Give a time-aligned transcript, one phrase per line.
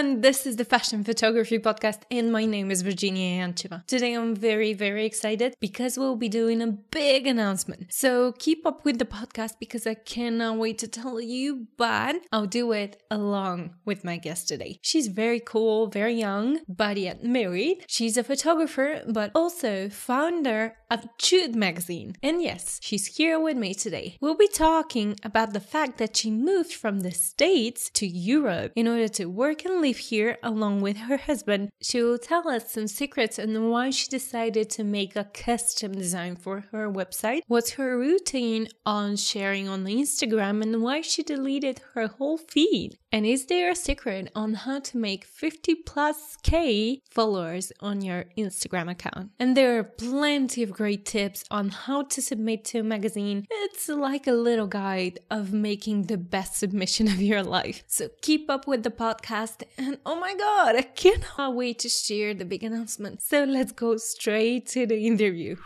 [0.00, 0.20] everyone.
[0.22, 3.86] This is the Fashion Photography Podcast, and my name is Verginiya Yancheva.
[3.86, 7.92] Today I'm very, very excited because we'll be doing a big announcement.
[7.92, 12.46] So keep up with the podcast because I cannot wait to tell you, but I'll
[12.46, 14.78] do it along with my guest today.
[14.80, 17.84] She's very cool, very young, but yet married.
[17.86, 22.16] She's a photographer, but also founder of Jute magazine.
[22.22, 24.16] And yes, she's here with me today.
[24.20, 28.88] We'll be talking about the fact that she moved from the States to Europe in
[28.88, 31.70] order to work and live here along with her husband.
[31.82, 36.36] She will tell us some secrets on why she decided to make a custom design
[36.36, 42.06] for her website, what's her routine on sharing on Instagram, and why she deleted her
[42.06, 42.96] whole feed.
[43.12, 48.26] And is there a secret on how to make 50 plus K followers on your
[48.38, 49.30] Instagram account?
[49.38, 53.46] And there are plenty of great tips on how to submit to a magazine.
[53.50, 57.82] It's like a little guide of making the best submission of your life.
[57.88, 59.62] So keep up with the podcast.
[59.80, 63.22] And oh my God, I cannot wait to share the big announcement.
[63.22, 65.56] So let's go straight to the interview.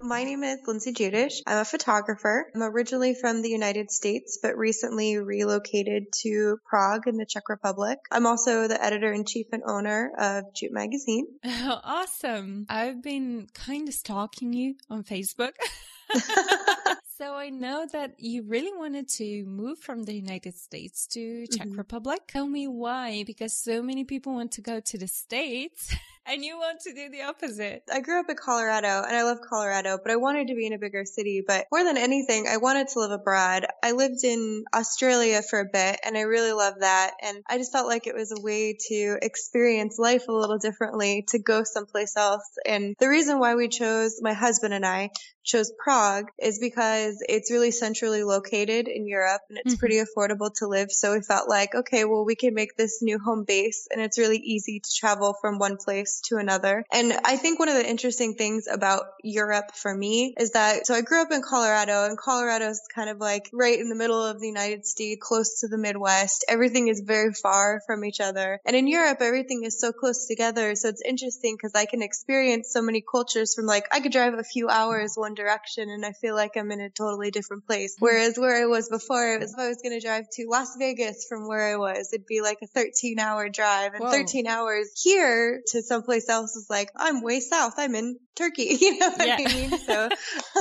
[0.00, 1.34] My name is Lynzi Judish.
[1.46, 2.50] I'm a photographer.
[2.52, 8.00] I'm originally from the United States, but recently relocated to Prague in the Czech Republic.
[8.10, 11.28] I'm also the editor in chief and owner of Jute Magazine.
[11.44, 12.66] Oh, awesome.
[12.68, 15.52] I've been kind of stalking you on Facebook.
[17.18, 21.66] So I know that you really wanted to move from the United States to Czech
[21.68, 21.78] mm-hmm.
[21.78, 22.20] Republic.
[22.28, 25.94] Tell me why, because so many people want to go to the States.
[26.26, 27.84] and you want to do the opposite.
[27.90, 30.72] I grew up in Colorado and I love Colorado, but I wanted to be in
[30.72, 31.42] a bigger city.
[31.46, 33.64] But more than anything, I wanted to live abroad.
[33.82, 37.12] I lived in Australia for a bit and I really loved that.
[37.22, 41.24] And I just felt like it was a way to experience life a little differently,
[41.28, 42.46] to go someplace else.
[42.66, 45.10] And the reason why we chose, my husband and I
[45.46, 49.78] chose Prague is because it's really centrally located in Europe and it's mm-hmm.
[49.78, 50.90] pretty affordable to live.
[50.90, 54.18] So we felt like, okay, well, we can make this new home base and it's
[54.18, 56.84] really easy to travel from one place to another.
[56.92, 60.94] And I think one of the interesting things about Europe for me is that, so
[60.94, 64.22] I grew up in Colorado and Colorado is kind of like right in the middle
[64.22, 66.44] of the United States, close to the Midwest.
[66.48, 68.60] Everything is very far from each other.
[68.66, 70.74] And in Europe, everything is so close together.
[70.74, 74.34] So it's interesting because I can experience so many cultures from like, I could drive
[74.34, 77.94] a few hours one direction and I feel like I'm in a totally different place.
[77.94, 78.04] Mm-hmm.
[78.04, 80.76] Whereas where I was before, it was if I was going to drive to Las
[80.78, 84.10] Vegas from where I was, it'd be like a 13 hour drive and Whoa.
[84.10, 87.74] 13 hours here to someplace else is like, I'm way south.
[87.78, 88.76] I'm in Turkey.
[88.86, 89.36] You know what yeah.
[89.40, 89.78] I mean?
[89.78, 90.08] So,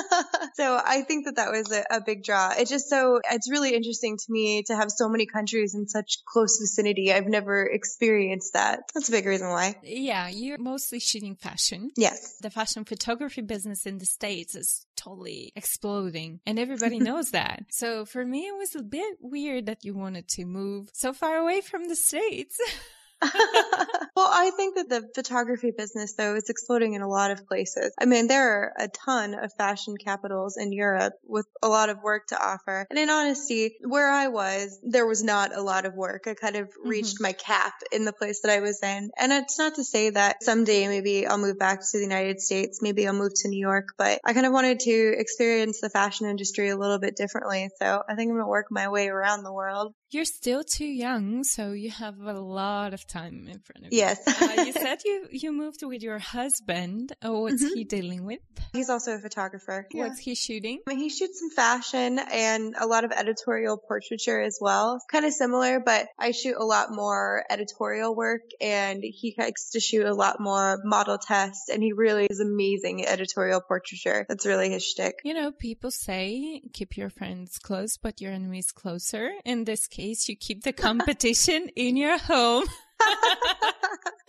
[0.56, 2.54] so I think that that was a, a, big draw.
[2.58, 6.24] It's just so, it's really interesting to me to have so many countries in such
[6.26, 7.14] close vicinity.
[7.14, 8.80] I've never experienced that.
[8.94, 9.76] That's a big reason why.
[9.84, 10.30] Yeah.
[10.30, 11.92] You're mostly shooting fashion.
[11.98, 12.38] Yes.
[12.42, 17.64] The fashion photography business in the States is totally exploding and everybody knows that.
[17.70, 21.38] So for me, it was a bit weird that you wanted to move so far
[21.38, 22.58] away from the States.
[24.16, 27.94] well, I think that the photography business, though, is exploding in a lot of places.
[28.00, 32.02] I mean, there are a ton of fashion capitals in Europe with a lot of
[32.04, 32.86] work to offer.
[32.90, 36.28] And in honesty, where I was, there was not a lot of work.
[36.28, 37.24] I kind of reached mm-hmm.
[37.24, 39.12] my cap in the place that I was in.
[39.18, 42.82] And it's not to say that someday maybe I'll move back to the United States.
[42.82, 46.28] Maybe I'll move to New York, but I kind of wanted to experience the fashion
[46.28, 47.70] industry a little bit differently.
[47.80, 49.94] So I think I'm going to work my way around the world.
[50.16, 54.00] You're still too young, so you have a lot of time in front of you.
[54.00, 54.26] Yes.
[54.26, 57.12] uh, you said you, you moved with your husband.
[57.22, 57.76] Oh, what's mm-hmm.
[57.76, 58.40] he dealing with?
[58.72, 59.86] He's also a photographer.
[59.92, 60.08] Yeah.
[60.08, 60.80] What's he shooting?
[60.88, 64.96] I mean, he shoots some fashion and a lot of editorial portraiture as well.
[64.96, 69.72] It's kind of similar, but I shoot a lot more editorial work and he likes
[69.72, 74.26] to shoot a lot more model tests and he really is amazing at editorial portraiture.
[74.30, 75.16] That's really his shtick.
[75.26, 79.32] You know, people say keep your friends close, but your enemies closer.
[79.44, 82.66] In this case, case you keep the competition in your home.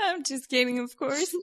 [0.07, 1.35] I'm just kidding, of course.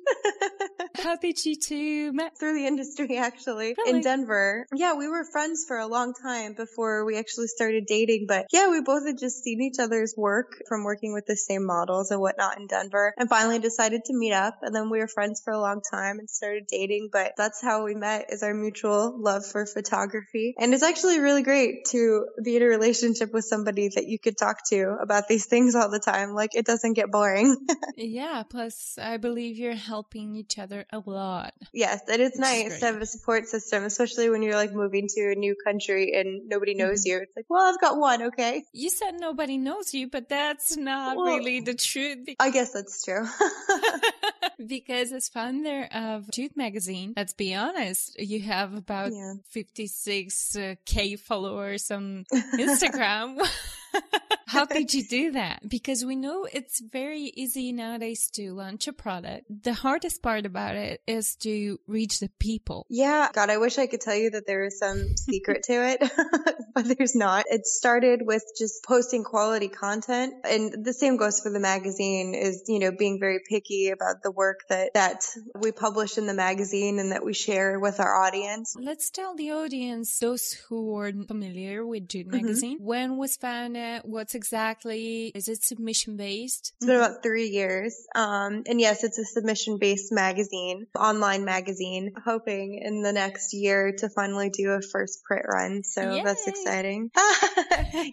[1.04, 2.38] How did you two met?
[2.40, 3.90] Through the industry, actually, really?
[3.98, 4.66] in Denver.
[4.74, 8.26] Yeah, we were friends for a long time before we actually started dating.
[8.28, 11.66] But yeah, we both had just seen each other's work from working with the same
[11.66, 14.60] models and whatnot in Denver and finally decided to meet up.
[14.62, 17.10] And then we were friends for a long time and started dating.
[17.12, 20.56] But that's how we met is our mutual love for photography.
[20.58, 24.38] And it's actually really great to be in a relationship with somebody that you could
[24.38, 26.34] talk to about these things all the time.
[26.34, 27.58] Like it doesn't get boring.
[27.98, 28.44] yeah.
[28.54, 31.56] Plus, I believe you're helping each other a lot.
[31.74, 35.32] Yes, it is nice to have a support system, especially when you're like moving to
[35.32, 37.18] a new country and nobody knows mm-hmm.
[37.18, 37.22] you.
[37.24, 38.64] It's like, well, I've got one, okay?
[38.72, 42.30] You said nobody knows you, but that's not well, really the truth.
[42.40, 43.26] I guess that's true.
[44.68, 49.34] because as founder of Jute magazine, let's be honest, you have about yeah.
[49.56, 53.40] 56k uh, followers on Instagram.
[54.54, 55.68] How did you do that?
[55.68, 59.46] Because we know it's very easy nowadays to launch a product.
[59.50, 62.86] The hardest part about it is to reach the people.
[62.90, 63.30] Yeah.
[63.34, 66.12] God, I wish I could tell you that there is some secret to it,
[66.76, 67.46] but there's not.
[67.50, 70.34] It started with just posting quality content.
[70.44, 74.32] And the same goes for the magazine is, you know, being very picky about the
[74.32, 78.76] work that, that we publish in the magazine and that we share with our audience.
[78.80, 82.46] Let's tell the audience, those who are familiar with Jute mm-hmm.
[82.46, 84.02] magazine, when was founded?
[84.04, 86.74] What's exactly, is it submission based?
[86.76, 87.96] It's been about three years.
[88.14, 93.94] Um, and yes, it's a submission based magazine, online magazine, hoping in the next year
[94.00, 95.84] to finally do a first print run.
[95.86, 96.24] So Yay.
[96.24, 97.10] that's exciting.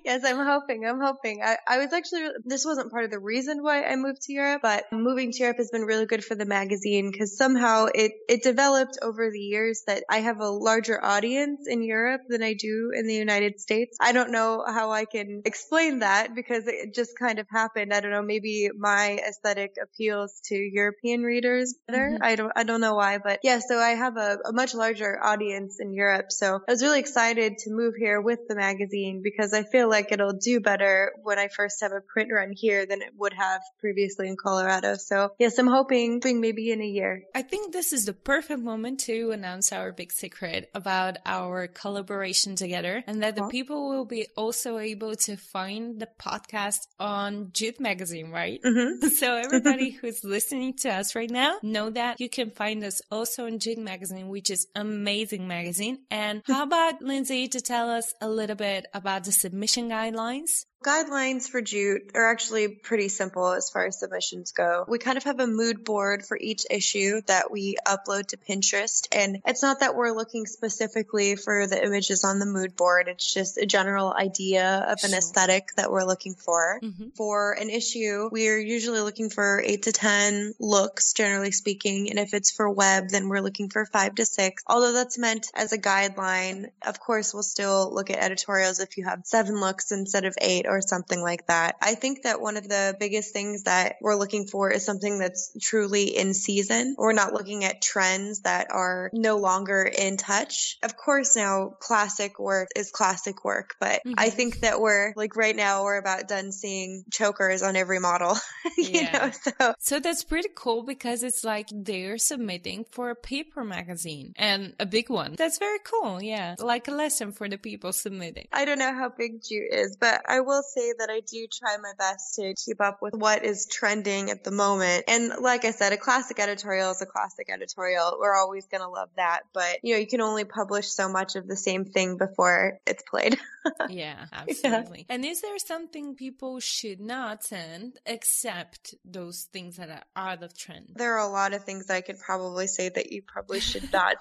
[0.05, 0.87] yes, I'm hoping.
[0.87, 1.43] I'm hoping.
[1.43, 4.63] I, I was actually, this wasn't part of the reason why I moved to Europe,
[4.63, 8.45] but moving to Europe has been really good for the magazine because somehow it, it
[8.45, 12.93] developed over the years that I have a larger audience in Europe than I do
[12.95, 13.97] in the United States.
[14.01, 17.93] I don't know how I can explain that because it just kind of happened.
[17.93, 18.23] I don't know.
[18.23, 22.11] Maybe my aesthetic appeals to European readers better.
[22.11, 22.23] Mm-hmm.
[22.23, 25.19] I don't, I don't know why, but yeah, so I have a, a much larger
[25.23, 26.33] audience in Europe.
[26.33, 30.13] So I was really excited to move here with the magazine because I feel like
[30.13, 33.61] it'll do better when I first have a print run here than it would have
[33.79, 34.95] previously in Colorado.
[34.97, 37.25] So yes, I'm hoping, maybe in a year.
[37.35, 42.57] I think this is the perfect moment to announce our big secret about our collaboration
[42.57, 47.81] together and that the people will be also able to find the podcast on Jute
[47.81, 48.61] magazine, right?
[48.63, 49.09] Mm-hmm.
[49.21, 53.47] so everybody who's listening to us right now know that you can find us also
[53.47, 56.01] on Jute magazine, which is amazing magazine.
[56.11, 60.67] And how about Lynzi to tell us a little bit about the submission guidelines?
[60.83, 64.87] Guidelines for Jute are actually pretty simple as far as submissions go.
[64.89, 69.07] We kind of have a mood board for each issue that we upload to Pinterest.
[69.13, 73.09] And it's not that we're looking specifically for the images on the mood board.
[73.09, 76.81] It's just a general idea of an aesthetic that we're looking for.
[76.83, 77.11] Mm-hmm.
[77.11, 82.09] For an issue, we are usually looking for eight to 10 looks, generally speaking.
[82.09, 84.63] And if it's for web, then we're looking for five to six.
[84.67, 89.05] Although that's meant as a guideline, of course, we'll still look at editorials if you
[89.05, 91.77] have seven looks instead of eight or something like that.
[91.83, 95.53] I think that one of the biggest things that we're looking for is something that's
[95.61, 96.95] truly in season.
[96.97, 100.79] We're not looking at trends that are no longer in touch.
[100.83, 104.15] Of course, now classic work is classic work, but mm-hmm.
[104.17, 108.37] I think that we're like right now we're about done seeing chokers on every model.
[108.79, 109.13] you yeah.
[109.13, 114.33] know, so so that's pretty cool because it's like they're submitting for a paper magazine
[114.37, 115.35] and a big one.
[115.37, 116.23] That's very cool.
[116.23, 118.49] Yeah, like a lesson for the people submitting.
[118.53, 121.77] I don't know how big Jute is, but I will say that I do try
[121.77, 125.05] my best to keep up with what is trending at the moment.
[125.09, 128.17] And like I said, a classic editorial is a classic editorial.
[128.21, 129.41] We're always going to love that.
[129.53, 133.03] But, you know, you can only publish so much of the same thing before it's
[133.09, 133.39] played.
[133.89, 135.07] yeah, absolutely.
[135.09, 135.15] Yeah.
[135.15, 140.57] And is there something people should not send except those things that are out of
[140.57, 140.93] trend?
[140.95, 143.93] There are a lot of things that I could probably say that you probably should
[143.93, 144.17] not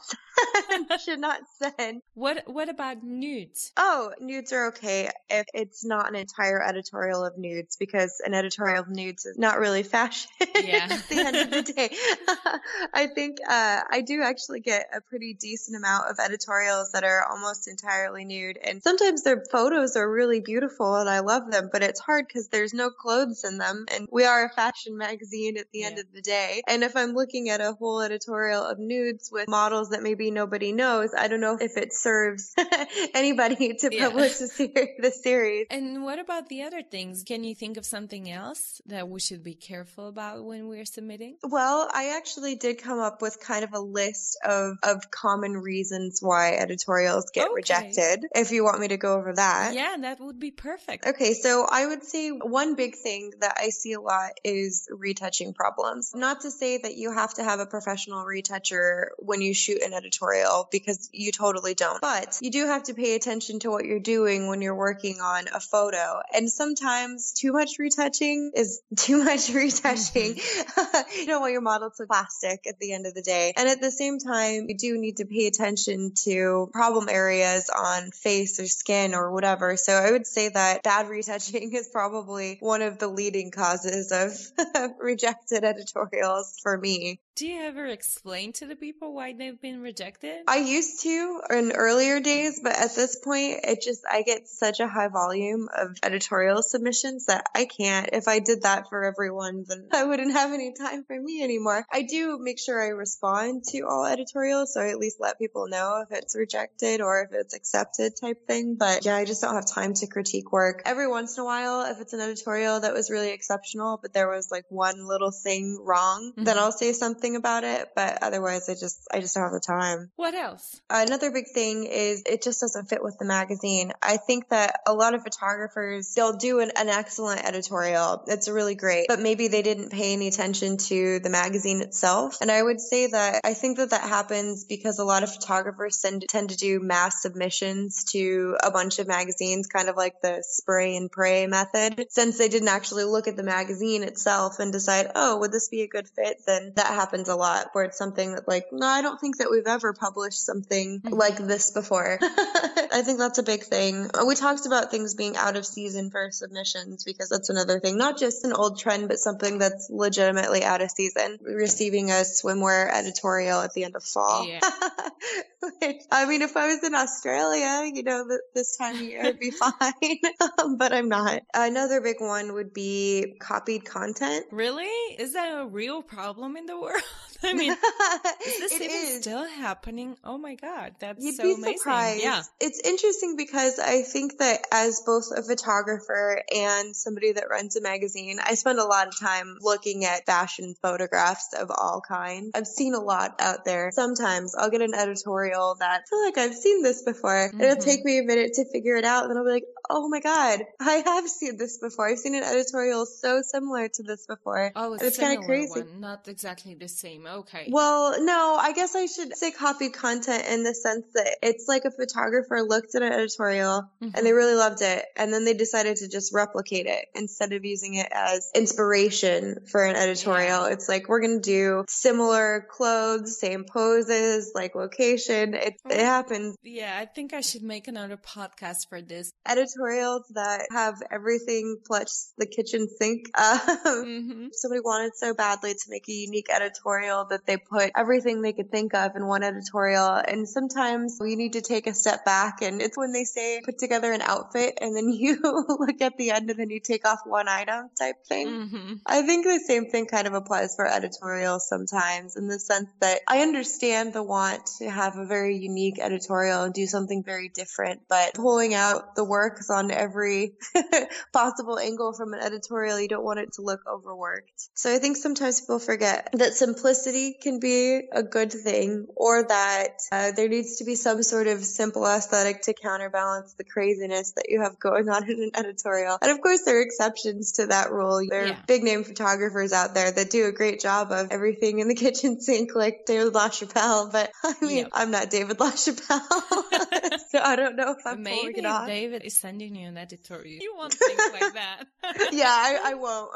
[1.04, 2.02] should not send.
[2.14, 3.72] What what about nudes?
[3.78, 8.82] Oh, nudes are okay if it's not an entire editorial of nudes because an editorial
[8.82, 10.88] of nudes is not really fashion yeah.
[10.90, 11.90] at the end of the day.
[12.94, 17.26] I think uh, I do actually get a pretty decent amount of editorials that are
[17.30, 21.84] almost entirely nude, and sometimes their photos are really beautiful and I love them, but
[21.84, 25.72] it's hard because there's no clothes in them, and we are a fashion magazine at
[25.72, 25.88] the yeah.
[25.88, 26.62] end of the day.
[26.68, 30.72] And if I'm looking at a whole editorial of nudes with models that maybe nobody
[30.72, 32.54] knows, I don't know if it serves
[33.14, 35.68] anybody to publish the, the series.
[35.70, 37.24] And what about the other things?
[37.24, 41.38] Can you think of something else that we should be careful about when we're submitting?
[41.44, 46.20] Well, I actually did come up with kind of a list of, of common reasons
[46.22, 47.54] why editorials get okay.
[47.56, 48.26] rejected.
[48.36, 49.74] If you want me to go over that.
[49.74, 51.06] Yeah, that would be perfect.
[51.06, 55.54] Okay, so I would say one big thing that I see a lot is retouching
[55.54, 56.12] problems.
[56.16, 59.94] Not to say that you have to have a professional retoucher when you shoot an
[59.94, 64.00] editorial because you totally don't, but you do have to pay attention to what you're
[64.00, 66.09] doing when you're working on a photo.
[66.34, 70.36] And sometimes too much retouching is too much retouching.
[70.36, 71.12] Mm-hmm.
[71.20, 73.54] you don't want your model to plastic at the end of the day.
[73.58, 78.12] And at the same time, you do need to pay attention to problem areas on
[78.12, 79.78] face or skin or whatever.
[79.78, 84.92] So I would say that bad retouching is probably one of the leading causes of
[85.00, 87.20] rejected editorials for me.
[87.40, 90.42] Do you ever explain to the people why they've been rejected?
[90.46, 94.82] I used to in earlier days, but at this point, it just, I get such
[94.82, 98.10] a high volume of editorial submissions that I can't.
[98.12, 101.86] If I did that for everyone, then I wouldn't have any time for me anymore.
[101.90, 105.70] I do make sure I respond to all editorials, so I at least let people
[105.70, 108.76] know if it's rejected or if it's accepted type thing.
[108.78, 110.82] But yeah, I just don't have time to critique work.
[110.84, 114.28] Every once in a while, if it's an editorial that was really exceptional, but there
[114.28, 116.44] was like one little thing wrong, mm-hmm.
[116.44, 117.90] then I'll say something about it.
[117.96, 120.12] But otherwise, I just, I just don't have the time.
[120.16, 120.80] What else?
[120.90, 123.92] Another big thing is it just doesn't fit with the magazine.
[124.02, 128.24] I think that a lot of photographers, they'll do an, an excellent editorial.
[128.28, 132.38] It's really great, but maybe they didn't pay any attention to the magazine itself.
[132.42, 135.98] And I would say that I think that that happens because a lot of photographers
[135.98, 140.44] tend, tend to do mass submissions to a bunch of magazines, kind of like the
[140.48, 142.06] spray and pray method.
[142.10, 145.82] Since they didn't actually look at the magazine itself and decide, oh, would this be
[145.82, 146.38] a good fit?
[146.46, 149.50] Then that happens a lot where it's something that like, no, I don't think that
[149.52, 151.14] we've ever published something mm-hmm.
[151.14, 152.20] like this before.
[152.22, 154.10] I think that's a big thing.
[154.26, 158.18] We talked about things being out of season for submissions because that's another thing, not
[158.18, 161.38] just an old trend, but something that's legitimately out of season.
[161.42, 164.48] Receiving a swimwear editorial at the end of fall.
[164.48, 164.60] Yeah.
[166.12, 169.52] I mean, if I was in Australia, you know, this time of year, I'd be
[169.60, 171.42] fine, but I'm not.
[171.54, 174.46] Another big one would be copied content.
[174.52, 174.86] Really?
[175.18, 176.99] Is that a real problem in the world?
[177.44, 177.72] I mean,
[178.46, 179.22] is this even is.
[179.22, 180.18] still happening?
[180.24, 180.96] Oh my God.
[181.00, 181.78] That's You'd so be amazing.
[181.78, 182.24] Surprised.
[182.24, 182.42] Yeah.
[182.60, 187.82] It's interesting because I think that as both a photographer and somebody that runs a
[187.82, 192.52] magazine, I spend a lot of time looking at fashion photographs of all kinds.
[192.56, 193.92] I've seen a lot out there.
[193.92, 197.50] Sometimes I'll get an editorial that I feel like I've seen this before.
[197.50, 197.62] Mm-hmm.
[197.62, 199.24] It'll take me a minute to figure it out.
[199.24, 202.10] And then I'll be like, oh my God, I have seen this before.
[202.10, 204.74] I've seen an editorial so similar to this before.
[204.76, 205.82] Oh, it's kind of crazy.
[205.82, 206.02] One.
[206.02, 207.26] Not exactly the same.
[207.26, 207.68] Okay.
[207.70, 211.86] Well, no, I guess I should say copied content in the sense that it's like
[211.86, 214.16] a photographer looked at an editorial mm-hmm.
[214.16, 215.06] and they really loved it.
[215.16, 219.84] And then they decided to just replicate it instead of using it as inspiration for
[219.84, 220.68] an editorial.
[220.68, 220.74] Yeah.
[220.74, 225.54] It's like, we're going to do similar clothes, same poses, like location.
[225.54, 226.56] It, it happens.
[226.64, 229.32] Yeah, I think I should make another podcast for this.
[229.48, 233.28] Editorials that have everything plus the kitchen sink.
[233.40, 234.48] Um, mm-hmm.
[234.52, 238.72] Somebody wanted so badly to make a unique editorial that they put everything they could
[238.72, 240.14] think of in one editorial.
[240.16, 243.78] And sometimes you need to take a step back and it's when they say put
[243.78, 247.20] together an outfit and then you look at the end and then you take off
[247.26, 248.48] one item type thing.
[248.48, 248.94] Mm-hmm.
[249.06, 253.20] I think the same thing kind of applies for editorials sometimes in the sense that
[253.28, 258.02] I understand the want to have a very unique editorial and do something very different,
[258.10, 260.54] but pulling out the works on every
[261.34, 264.70] possible angle from an editorial, you don't want it to look overworked.
[264.76, 270.02] So I think sometimes people forget that simplicity can be a good thing or that
[270.12, 274.46] uh, there needs to be some sort of simple aesthetic to counterbalance the craziness that
[274.50, 276.18] you have going on in an editorial.
[276.22, 278.22] And of course, there are exceptions to that rule.
[278.30, 278.60] There are yeah.
[278.68, 282.40] big name photographers out there that do a great job of everything in the kitchen
[282.40, 284.12] sink, like David LaChapelle.
[284.12, 284.90] But I mean, yep.
[284.94, 287.20] I'm not David LaChapelle.
[287.30, 288.88] so I don't know if I'm Maybe pulling it off.
[288.88, 290.62] David is sending you an editorial.
[290.62, 291.86] You want things like that.
[292.32, 293.32] yeah, I, I won't.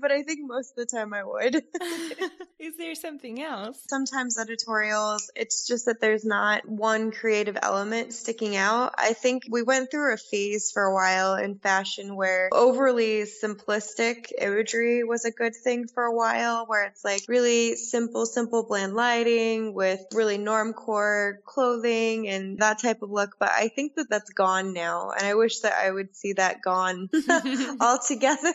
[0.00, 1.62] but I think most of the time I would.
[2.58, 3.82] is there something else?
[3.88, 8.94] Sometimes editorials, it's just that there's not one creative element sticking out.
[8.98, 14.32] I think we went through a phase for a while in fashion where overly simplistic
[14.38, 18.94] imagery was a good thing for a while, where it's like really simple, simple bland
[18.94, 23.36] lighting with really normcore clothing and that type of look.
[23.38, 25.10] But I think that that's gone now.
[25.10, 27.08] And I wish that I would see that gone
[27.80, 28.54] altogether.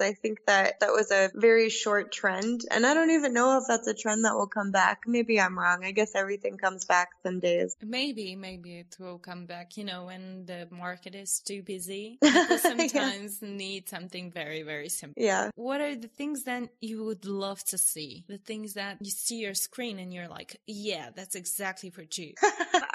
[0.00, 2.61] I think that that was a very short trend.
[2.70, 5.02] And I don't even know if that's a trend that will come back.
[5.06, 5.84] Maybe I'm wrong.
[5.84, 7.76] I guess everything comes back some days.
[7.82, 12.18] Maybe, maybe it will come back, you know, when the market is too busy.
[12.22, 13.48] People sometimes yeah.
[13.48, 15.22] need something very, very simple.
[15.22, 15.50] Yeah.
[15.54, 18.24] What are the things that you would love to see?
[18.28, 22.34] The things that you see your screen and you're like, yeah, that's exactly for you.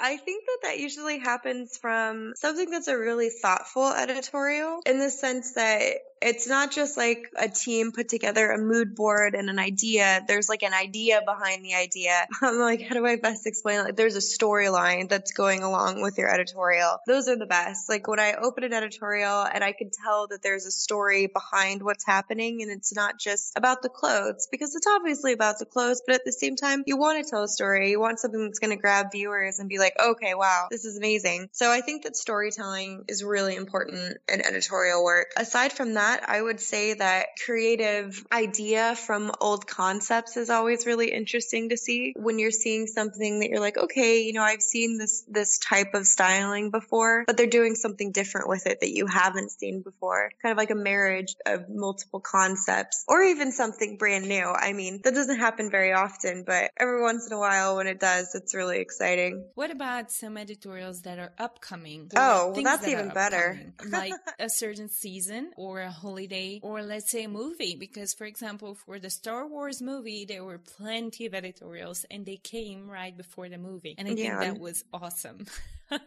[0.00, 5.10] I think that that usually happens from something that's a really thoughtful editorial in the
[5.10, 9.57] sense that it's not just like a team put together a mood board and an
[9.58, 10.22] idea.
[10.26, 12.26] There's like an idea behind the idea.
[12.42, 13.84] I'm like, how do I best explain?
[13.84, 16.98] Like, there's a storyline that's going along with your editorial.
[17.06, 17.88] Those are the best.
[17.88, 21.82] Like when I open an editorial and I can tell that there's a story behind
[21.82, 26.02] what's happening and it's not just about the clothes because it's obviously about the clothes,
[26.06, 27.90] but at the same time, you want to tell a story.
[27.90, 30.96] You want something that's going to grab viewers and be like, okay, wow, this is
[30.96, 31.48] amazing.
[31.52, 35.28] So I think that storytelling is really important in editorial work.
[35.36, 41.10] Aside from that, I would say that creative idea from old concepts is always really
[41.10, 44.98] interesting to see when you're seeing something that you're like, okay, you know, I've seen
[44.98, 49.06] this this type of styling before, but they're doing something different with it that you
[49.06, 50.30] haven't seen before.
[50.42, 54.44] Kind of like a marriage of multiple concepts or even something brand new.
[54.44, 58.00] I mean, that doesn't happen very often, but every once in a while when it
[58.00, 59.46] does, it's really exciting.
[59.54, 62.10] What about some editorials that are upcoming?
[62.14, 63.58] Oh, well, that's even better.
[63.88, 68.74] like a certain season or a holiday or let's say a movie because for example,
[68.74, 73.50] for the Star Wars movie, there were plenty of editorials and they came right before
[73.50, 73.94] the movie.
[73.98, 74.40] And I yeah.
[74.40, 75.44] think that was awesome.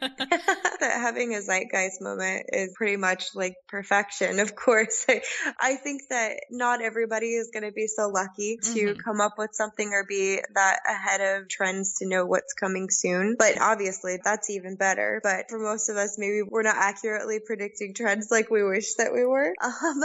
[0.82, 5.06] That having a zeitgeist moment is pretty much like perfection, of course.
[5.08, 5.22] I,
[5.62, 9.00] I think that not everybody is going to be so lucky to mm-hmm.
[9.00, 13.36] come up with something or be that ahead of trends to know what's coming soon.
[13.38, 15.20] But obviously, that's even better.
[15.24, 19.14] But for most of us, maybe we're not accurately predicting trends like we wish that
[19.14, 19.54] we were.
[19.82, 20.02] Um,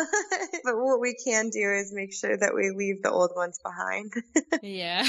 [0.64, 4.12] but what we can do is make sure that we leave the old ones behind.
[4.62, 5.06] yeah.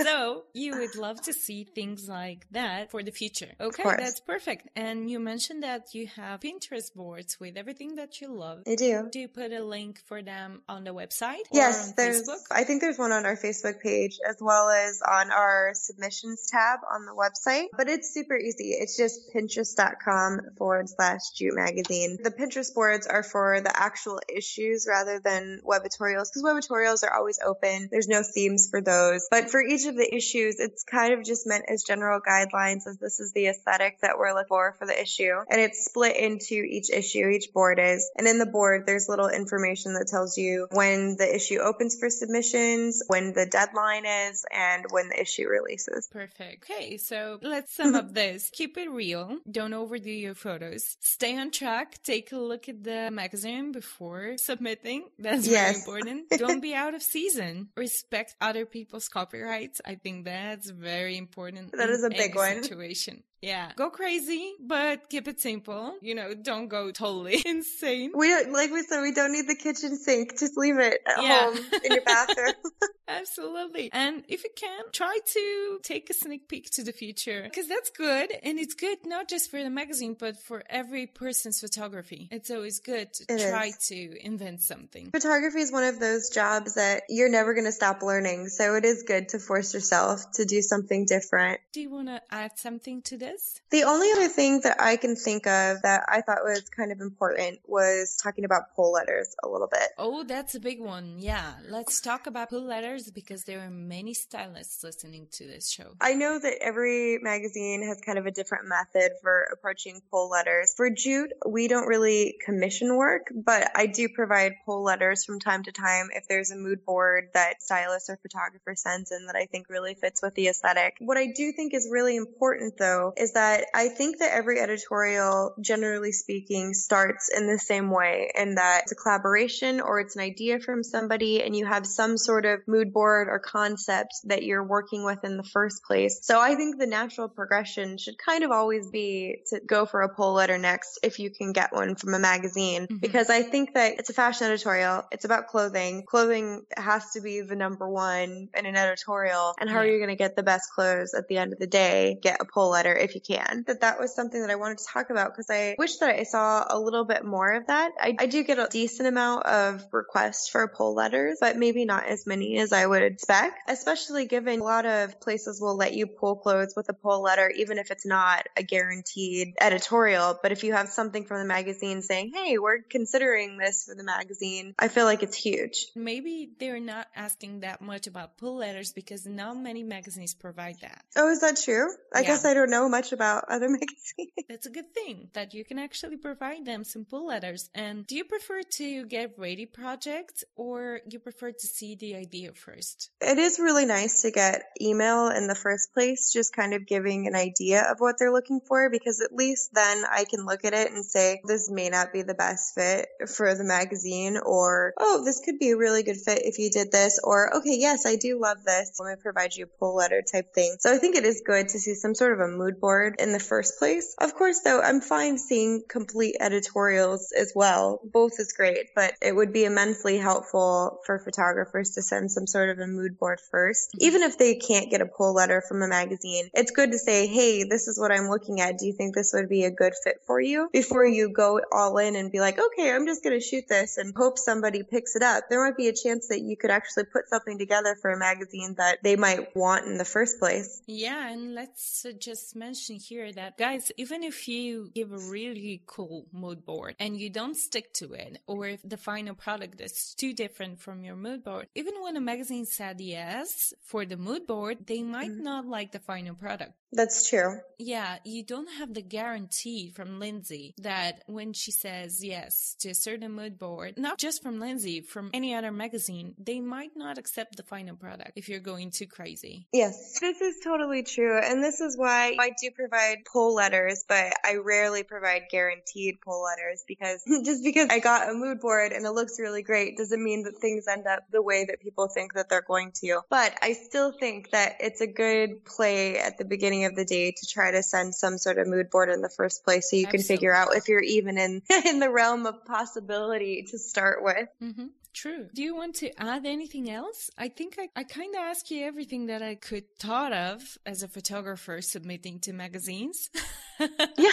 [0.00, 3.52] so you would love to see things like that for the future.
[3.68, 4.68] Okay, that's perfect.
[4.76, 8.62] And you mentioned that you have Pinterest boards with everything that you love.
[8.66, 9.08] I do.
[9.10, 11.44] Do you put a link for them on the website?
[11.52, 12.28] Yes, there's.
[12.28, 12.38] Facebook?
[12.50, 16.80] I think there's one on our Facebook page as well as on our submissions tab
[16.90, 17.66] on the website.
[17.76, 18.70] But it's super easy.
[18.70, 22.18] It's just pinterest.com forward slash Jute magazine.
[22.22, 27.38] The Pinterest boards are for the actual issues rather than webatorials because webatorials are always
[27.44, 27.88] open.
[27.90, 29.26] There's no themes for those.
[29.30, 32.98] But for each of the issues, it's kind of just meant as general guidelines as
[32.98, 35.34] this is the aesthetic that we're looking for for the issue.
[35.50, 38.10] And it's split into each issue, each board is.
[38.16, 42.10] And in the board, there's little information that tells you when the issue opens for
[42.10, 46.08] submissions, when the deadline is, and when the issue releases.
[46.10, 46.70] Perfect.
[46.70, 48.50] Okay, so let's sum up this.
[48.52, 49.38] Keep it real.
[49.50, 50.96] Don't overdo your photos.
[51.00, 52.02] Stay on track.
[52.02, 55.08] Take a look at the magazine before submitting.
[55.18, 55.84] That's yes.
[55.84, 56.30] very important.
[56.38, 57.68] Don't be out of season.
[57.76, 59.80] Respect other people's copyrights.
[59.84, 61.72] I think that's very important.
[61.72, 62.62] That is a big one.
[62.62, 63.22] Situation.
[63.40, 63.72] Yeah.
[63.76, 65.94] Go crazy, but keep it simple.
[66.00, 68.12] You know, don't go totally insane.
[68.14, 70.38] We don't, like we said, we don't need the kitchen sink.
[70.38, 71.44] Just leave it at yeah.
[71.44, 72.54] home in your bathroom.
[73.08, 73.90] Absolutely.
[73.92, 77.90] And if you can, try to take a sneak peek to the future because that's
[77.90, 78.30] good.
[78.42, 82.28] And it's good not just for the magazine, but for every person's photography.
[82.30, 83.78] It's always good to it try is.
[83.88, 85.10] to invent something.
[85.10, 88.48] Photography is one of those jobs that you're never going to stop learning.
[88.48, 91.60] So it is good to force yourself to do something different.
[91.72, 93.60] Do you want to add something to this?
[93.70, 97.00] The only other thing that I can think of that I thought was kind of
[97.00, 99.88] important was talking about pull letters a little bit.
[99.98, 101.16] Oh, that's a big one.
[101.18, 101.54] Yeah.
[101.68, 105.94] Let's talk about pull letters because there are many stylists listening to this show.
[106.00, 110.72] I know that every magazine has kind of a different method for approaching pull letters.
[110.76, 115.64] For Jute, we don't really commission work, but I do provide pull letters from time
[115.64, 119.46] to time if there's a mood board that stylist or photographer sends in that I
[119.46, 120.96] think really fits with the aesthetic.
[121.00, 125.54] What I do think is really important though is that I think that every editorial,
[125.60, 130.22] generally speaking, starts in the same way in that it's a collaboration or it's an
[130.22, 134.64] idea from somebody and you have some sort of mood board or concept that you're
[134.64, 136.20] working with in the first place.
[136.22, 140.08] So I think the natural progression should kind of always be to go for a
[140.08, 142.96] pull letter next if you can get one from a magazine mm-hmm.
[142.96, 145.04] because I think that it's a fashion editorial.
[145.10, 146.04] It's about clothing.
[146.06, 149.54] Clothing has to be the number one in an editorial.
[149.58, 149.82] And how yeah.
[149.82, 152.18] are you going to get the best clothes at the end of the day?
[152.22, 153.64] Get a pull letter if you can.
[153.66, 156.24] That that was something that I wanted to talk about because I wish that I
[156.24, 157.92] saw a little bit more of that.
[158.00, 162.06] I, I do get a decent amount of requests for pull letters, but maybe not
[162.06, 166.06] as many as I would expect, especially given a lot of places will let you
[166.06, 170.38] pull clothes with a pull letter, even if it's not a guaranteed editorial.
[170.42, 174.04] But if you have something from the magazine saying, hey, we're considering this for the
[174.04, 175.86] magazine, I feel like it's huge.
[175.94, 181.04] Maybe they're not asking that much about pull letters because not many magazines provide that.
[181.16, 181.88] Oh, is that true?
[182.14, 182.26] I yeah.
[182.26, 184.46] guess I don't know much about other magazines.
[184.48, 187.70] That's a good thing that you can actually provide them some pull letters.
[187.74, 192.52] And do you prefer to get ready projects or you prefer to see the idea
[192.52, 193.10] first?
[193.20, 197.26] It is really nice to get email in the first place, just kind of giving
[197.26, 200.74] an idea of what they're looking for because at least then I can look at
[200.74, 205.24] it and say, this may not be the best fit for the magazine or, oh,
[205.24, 208.16] this could be a really good fit if you did this or, okay, yes, I
[208.16, 208.98] do love this.
[208.98, 210.76] Let me provide you a pull letter type thing.
[210.80, 213.16] So I think it is good to see some sort of a mood board board
[213.18, 214.14] in the first place.
[214.18, 218.00] Of course, though, I'm fine seeing complete editorials as well.
[218.02, 222.70] Both is great, but it would be immensely helpful for photographers to send some sort
[222.70, 223.90] of a mood board first.
[223.90, 224.06] Mm-hmm.
[224.06, 227.26] Even if they can't get a pull letter from a magazine, it's good to say,
[227.26, 228.78] hey, this is what I'm looking at.
[228.78, 230.70] Do you think this would be a good fit for you?
[230.72, 233.98] Before you go all in and be like, okay, I'm just going to shoot this
[233.98, 235.44] and hope somebody picks it up.
[235.50, 238.76] There might be a chance that you could actually put something together for a magazine
[238.78, 240.80] that they might want in the first place.
[240.86, 246.26] Yeah, and let's just mention here that guys, even if you give a really cool
[246.32, 250.32] mood board and you don't stick to it, or if the final product is too
[250.32, 254.86] different from your mood board, even when a magazine said yes for the mood board,
[254.86, 255.42] they might mm-hmm.
[255.42, 256.72] not like the final product.
[256.92, 257.60] That's true.
[257.78, 262.94] Yeah, you don't have the guarantee from Lynzi that when she says yes to a
[262.94, 267.56] certain mood board, not just from Lynzi, from any other magazine, they might not accept
[267.56, 269.68] the final product if you're going too crazy.
[269.72, 271.38] Yes, this is totally true.
[271.38, 276.42] And this is why I do provide pull letters, but I rarely provide guaranteed pull
[276.42, 280.22] letters because just because I got a mood board and it looks really great doesn't
[280.22, 283.20] mean that things end up the way that people think that they're going to.
[283.28, 287.04] But I still think that it's a good play at the beginning beginning of the
[287.04, 289.96] day to try to send some sort of mood board in the first place so
[289.96, 290.18] you Absolutely.
[290.18, 294.48] can figure out if you're even in in the realm of possibility to start with.
[294.62, 294.86] Mm-hmm.
[295.14, 295.48] True.
[295.52, 297.30] Do you want to add anything else?
[297.36, 301.02] I think I, I kind of asked you everything that I could thought of as
[301.02, 303.30] a photographer submitting to magazines.
[303.80, 303.88] yeah.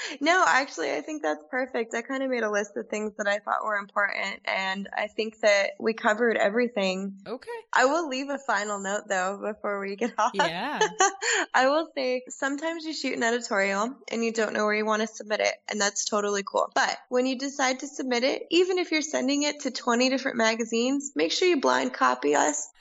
[0.20, 1.94] no, actually, I think that's perfect.
[1.94, 5.08] I kind of made a list of things that I thought were important, and I
[5.08, 7.14] think that we covered everything.
[7.26, 7.50] Okay.
[7.72, 10.32] I will leave a final note though before we get off.
[10.34, 10.78] Yeah.
[11.54, 15.02] I will say sometimes you shoot an editorial and you don't know where you want
[15.02, 16.70] to submit it, and that's totally cool.
[16.74, 20.36] But when you decide to submit it, even if you're sending it to 20 different
[20.36, 22.68] magazines, make sure you blind copy us.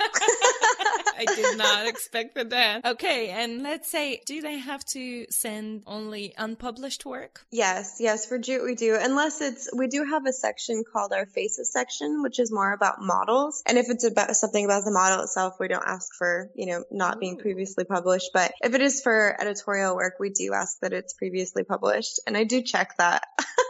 [1.19, 2.85] I did not expect that.
[2.85, 7.41] Okay, and let's say, do they have to send only unpublished work?
[7.51, 8.97] Yes, yes, for Jute we do.
[8.99, 13.01] Unless it's, we do have a section called our faces section, which is more about
[13.01, 13.63] models.
[13.65, 16.83] And if it's about something about the model itself, we don't ask for, you know,
[16.91, 17.41] not being oh.
[17.41, 18.31] previously published.
[18.33, 22.19] But if it is for editorial work, we do ask that it's previously published.
[22.27, 23.23] And I do check that.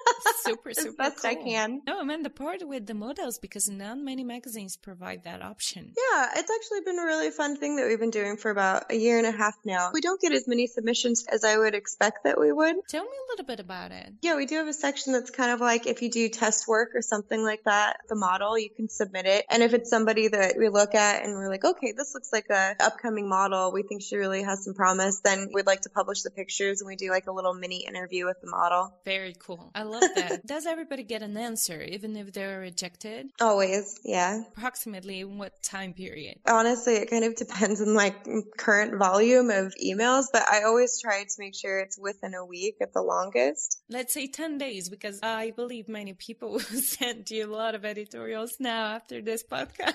[0.47, 1.31] super, super as best cool.
[1.31, 1.81] I can.
[1.85, 5.93] No, I mean the part with the models because not many magazines provide that option.
[5.95, 8.95] Yeah, it's actually been a really fun thing that we've been doing for about a
[8.95, 9.91] year and a half now.
[9.93, 12.75] We don't get as many submissions as I would expect that we would.
[12.89, 14.13] Tell me a little bit about it.
[14.21, 16.89] Yeah, we do have a section that's kind of like if you do test work
[16.95, 19.45] or something like that, the model, you can submit it.
[19.49, 22.49] And if it's somebody that we look at and we're like, okay, this looks like
[22.49, 26.21] a upcoming model, we think she really has some promise, then we'd like to publish
[26.21, 28.93] the pictures and we do like a little mini interview with the model.
[29.05, 29.71] Very cool.
[29.75, 30.36] I love that.
[30.45, 33.29] Does everybody get an answer, even if they're rejected?
[33.41, 34.41] Always, yeah.
[34.55, 36.39] Approximately what time period?
[36.47, 38.15] Honestly, it kind of depends on like
[38.57, 42.77] current volume of emails, but I always try to make sure it's within a week
[42.81, 43.81] at the longest.
[43.89, 47.85] Let's say 10 days, because I believe many people will send you a lot of
[47.85, 49.93] editorials now after this podcast.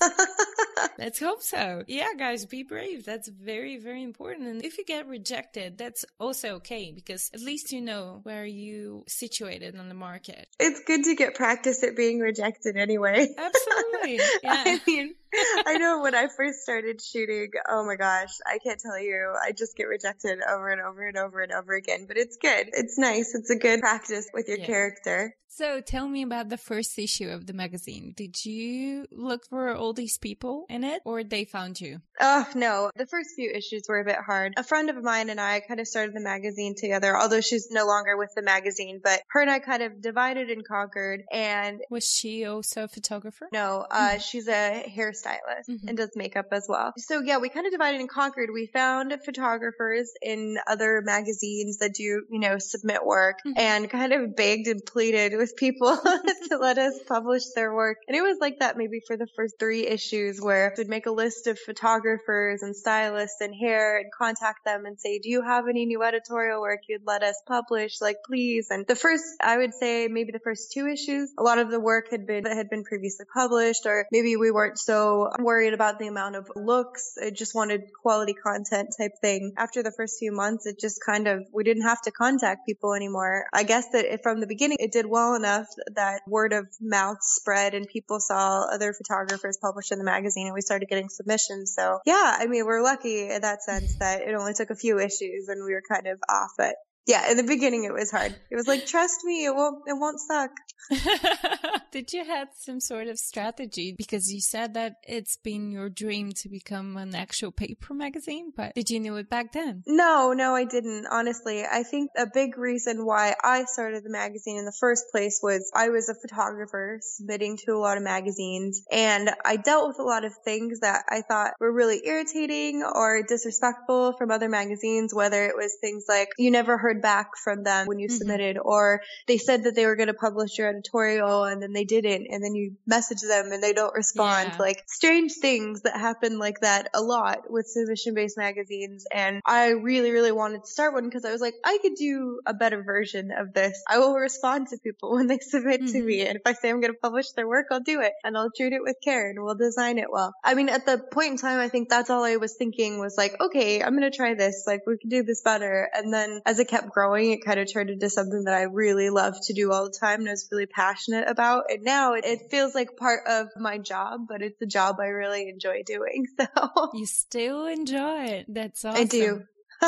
[0.98, 1.84] Let's hope so.
[1.86, 3.04] Yeah, guys, be brave.
[3.04, 4.48] That's very, very important.
[4.48, 9.04] And if you get rejected, that's also okay because at least you know where you
[9.06, 10.48] situated on the market.
[10.58, 13.28] It's good to get practice at being rejected anyway.
[13.38, 14.20] Absolutely.
[14.42, 14.62] Yeah.
[14.66, 15.14] I mean,
[15.66, 19.32] I know when I first started shooting, oh my gosh, I can't tell you.
[19.40, 22.70] I just get rejected over and over and over and over again, but it's good.
[22.72, 23.34] It's nice.
[23.34, 24.66] It's a good practice with your yeah.
[24.66, 25.34] character.
[25.52, 28.14] So tell me about the first issue of the magazine.
[28.16, 32.00] Did you look for all these people in it or they found you?
[32.20, 32.90] Oh, no.
[32.94, 34.54] The first few issues were a bit hard.
[34.56, 37.84] A friend of mine and I kind of started the magazine together, although she's no
[37.84, 41.24] longer with the magazine, but her and I kind of divided and conquered.
[41.32, 43.48] And was she also a photographer?
[43.52, 44.18] No, uh, mm-hmm.
[44.20, 44.84] she's a
[45.20, 45.88] hairstylist mm-hmm.
[45.88, 46.92] and does makeup as well.
[46.98, 48.50] So yeah, we kind of divided and conquered.
[48.52, 53.58] We found photographers in other magazines that do, you know, submit work mm-hmm.
[53.58, 55.96] and kind of begged and pleaded with people
[56.48, 57.98] to let us publish their work.
[58.08, 61.12] And it was like that maybe for the first three issues where we'd make a
[61.12, 65.68] list of photographers and stylists and hair and contact them and say, do you have
[65.68, 68.00] any new editorial work you'd let us publish?
[68.00, 68.68] Like, please.
[68.70, 71.80] And the first, I would say maybe the first two issues, a lot of the
[71.80, 76.06] work had been, had been previously published or maybe we weren't so worried about the
[76.06, 77.14] amount of looks.
[77.22, 79.52] I just wanted quality content type thing.
[79.56, 82.94] After the first few months, it just kind of, we didn't have to contact people
[82.94, 83.46] anymore.
[83.52, 87.74] I guess that from the beginning, it did well enough that word of mouth spread
[87.74, 91.74] and people saw other photographers published in the magazine and we started getting submissions.
[91.74, 94.98] So yeah, I mean, we're lucky in that sense that it only took a few
[94.98, 96.74] issues and we were kind of off, but
[97.06, 98.34] Yeah, in the beginning it was hard.
[98.50, 100.50] It was like, trust me, it won't it won't suck.
[101.92, 103.94] Did you have some sort of strategy?
[103.96, 108.74] Because you said that it's been your dream to become an actual paper magazine, but
[108.74, 109.82] did you know it back then?
[109.86, 111.06] No, no, I didn't.
[111.10, 115.40] Honestly, I think a big reason why I started the magazine in the first place
[115.42, 119.98] was I was a photographer submitting to a lot of magazines and I dealt with
[119.98, 125.14] a lot of things that I thought were really irritating or disrespectful from other magazines,
[125.14, 128.16] whether it was things like you never heard back from them when you mm-hmm.
[128.16, 131.84] submitted or they said that they were going to publish your editorial and then they
[131.84, 134.50] didn't and then you message them and they don't respond.
[134.52, 134.58] Yeah.
[134.58, 139.06] Like strange things that happen like that a lot with submission based magazines.
[139.12, 142.40] And I really, really wanted to start one because I was like, I could do
[142.46, 143.82] a better version of this.
[143.88, 145.92] I will respond to people when they submit mm-hmm.
[145.92, 146.26] to me.
[146.26, 148.50] And if I say I'm going to publish their work, I'll do it and I'll
[148.50, 150.34] treat it with care and we'll design it well.
[150.44, 153.16] I mean, at the point in time, I think that's all I was thinking was
[153.16, 154.64] like, okay, I'm going to try this.
[154.66, 155.88] Like we can do this better.
[155.92, 159.10] And then as it kept growing, it kind of turned into something that I really
[159.10, 161.64] love to do all the time and I was really passionate about.
[161.68, 165.06] And now it, it feels like part of my job, but it's a job I
[165.06, 166.26] really enjoy doing.
[166.40, 168.46] So you still enjoy it.
[168.48, 169.00] That's awesome.
[169.00, 169.42] I do.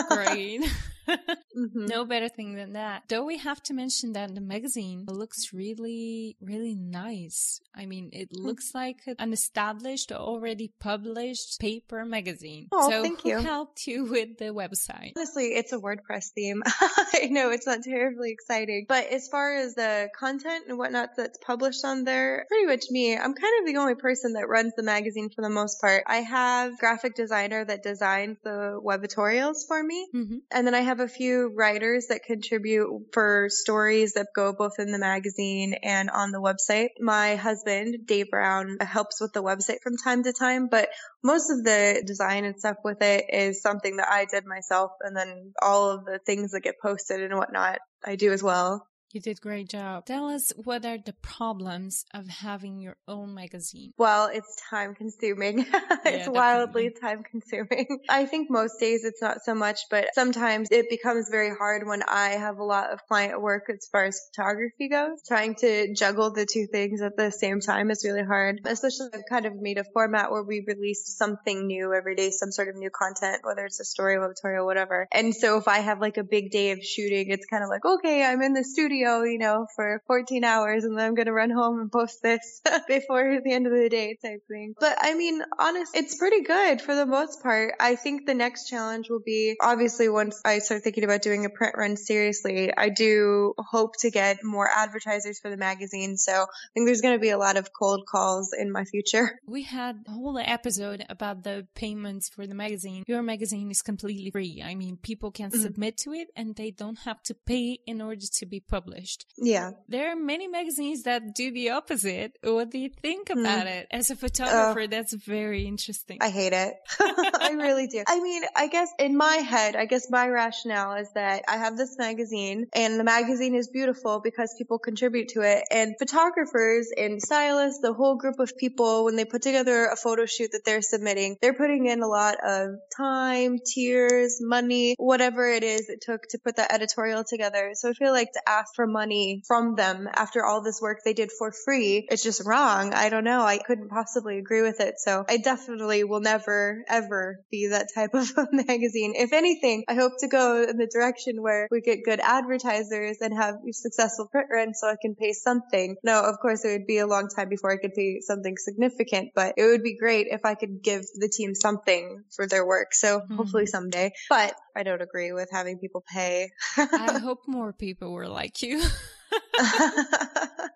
[0.08, 0.60] Great.
[1.08, 1.86] mm-hmm.
[1.86, 3.04] No better thing than that.
[3.08, 7.60] Though we have to mention that the magazine looks really, really nice.
[7.74, 8.44] I mean, it hmm.
[8.44, 12.68] looks like an established, already published paper magazine.
[12.72, 13.38] Oh, so thank you.
[13.38, 15.12] helped you with the website?
[15.16, 16.62] Honestly, it's a WordPress theme.
[16.66, 21.38] I know it's not terribly exciting, but as far as the content and whatnot that's
[21.38, 23.16] published on there, pretty much me.
[23.16, 26.04] I'm kind of the only person that runs the magazine for the most part.
[26.06, 30.36] I have graphic designer that designs the webatorials for me, mm-hmm.
[30.50, 34.92] and then I have a few writers that contribute for stories that go both in
[34.92, 36.88] the magazine and on the website.
[37.00, 40.88] My husband, Dave Brown, helps with the website from time to time, but
[41.22, 44.92] most of the design and stuff with it is something that I did myself.
[45.00, 48.86] And then all of the things that get posted and whatnot, I do as well.
[49.12, 50.06] You did great job.
[50.06, 53.92] Tell us what are the problems of having your own magazine?
[53.98, 55.66] Well, it's time consuming.
[56.06, 58.00] it's yeah, wildly time consuming.
[58.08, 62.02] I think most days it's not so much, but sometimes it becomes very hard when
[62.02, 65.20] I have a lot of client work as far as photography goes.
[65.28, 68.62] Trying to juggle the two things at the same time is really hard.
[68.64, 72.50] Especially I've kind of made a format where we release something new every day, some
[72.50, 75.06] sort of new content, whether it's a story, webatorial, whatever.
[75.12, 77.84] And so if I have like a big day of shooting, it's kind of like,
[77.84, 81.26] okay, I'm in the studio studio, you know, for 14 hours and then I'm going
[81.26, 84.74] to run home and post this before the end of the day type thing.
[84.78, 87.74] But I mean, honestly, it's pretty good for the most part.
[87.80, 91.50] I think the next challenge will be obviously once I start thinking about doing a
[91.50, 96.16] print run seriously, I do hope to get more advertisers for the magazine.
[96.16, 99.38] So I think there's going to be a lot of cold calls in my future.
[99.52, 103.04] We had a whole episode about the payments for the magazine.
[103.06, 104.62] Your magazine is completely free.
[104.64, 105.60] I mean, people can mm-hmm.
[105.60, 109.26] submit to it and they don't have to pay in order to be published published.
[109.38, 109.70] Yeah.
[109.88, 112.38] There are many magazines that do the opposite.
[112.42, 113.40] What do you think hmm.
[113.40, 113.70] about mm.
[113.70, 113.86] it?
[113.90, 116.18] As a photographer, that's very interesting.
[116.20, 116.74] I hate it.
[117.00, 118.02] I really do.
[118.06, 121.76] I mean, I guess in my head, I guess my rationale is that I have
[121.76, 127.20] this magazine and the magazine is beautiful because people contribute to it and photographers and
[127.20, 130.82] stylists, the whole group of people, when they put together a photo shoot that they're
[130.82, 136.22] submitting, they're putting in a lot of time, tears, money, whatever it is it took
[136.28, 137.70] to put that editorial together.
[137.74, 140.98] So I feel like to ask for for money from them after all this work
[141.04, 142.04] they did for free.
[142.10, 142.92] It's just wrong.
[142.92, 143.42] I don't know.
[143.42, 144.94] I couldn't possibly agree with it.
[144.98, 149.14] So I definitely will never ever be that type of magazine.
[149.16, 153.32] If anything, I hope to go in the direction where we get good advertisers and
[153.34, 155.94] have successful print runs so I can pay something.
[156.02, 159.30] No, of course it would be a long time before I could pay something significant,
[159.36, 162.94] but it would be great if I could give the team something for their work.
[162.94, 163.36] So mm-hmm.
[163.36, 166.50] hopefully someday, but I don't agree with having people pay.
[166.76, 168.71] I hope more people were like you.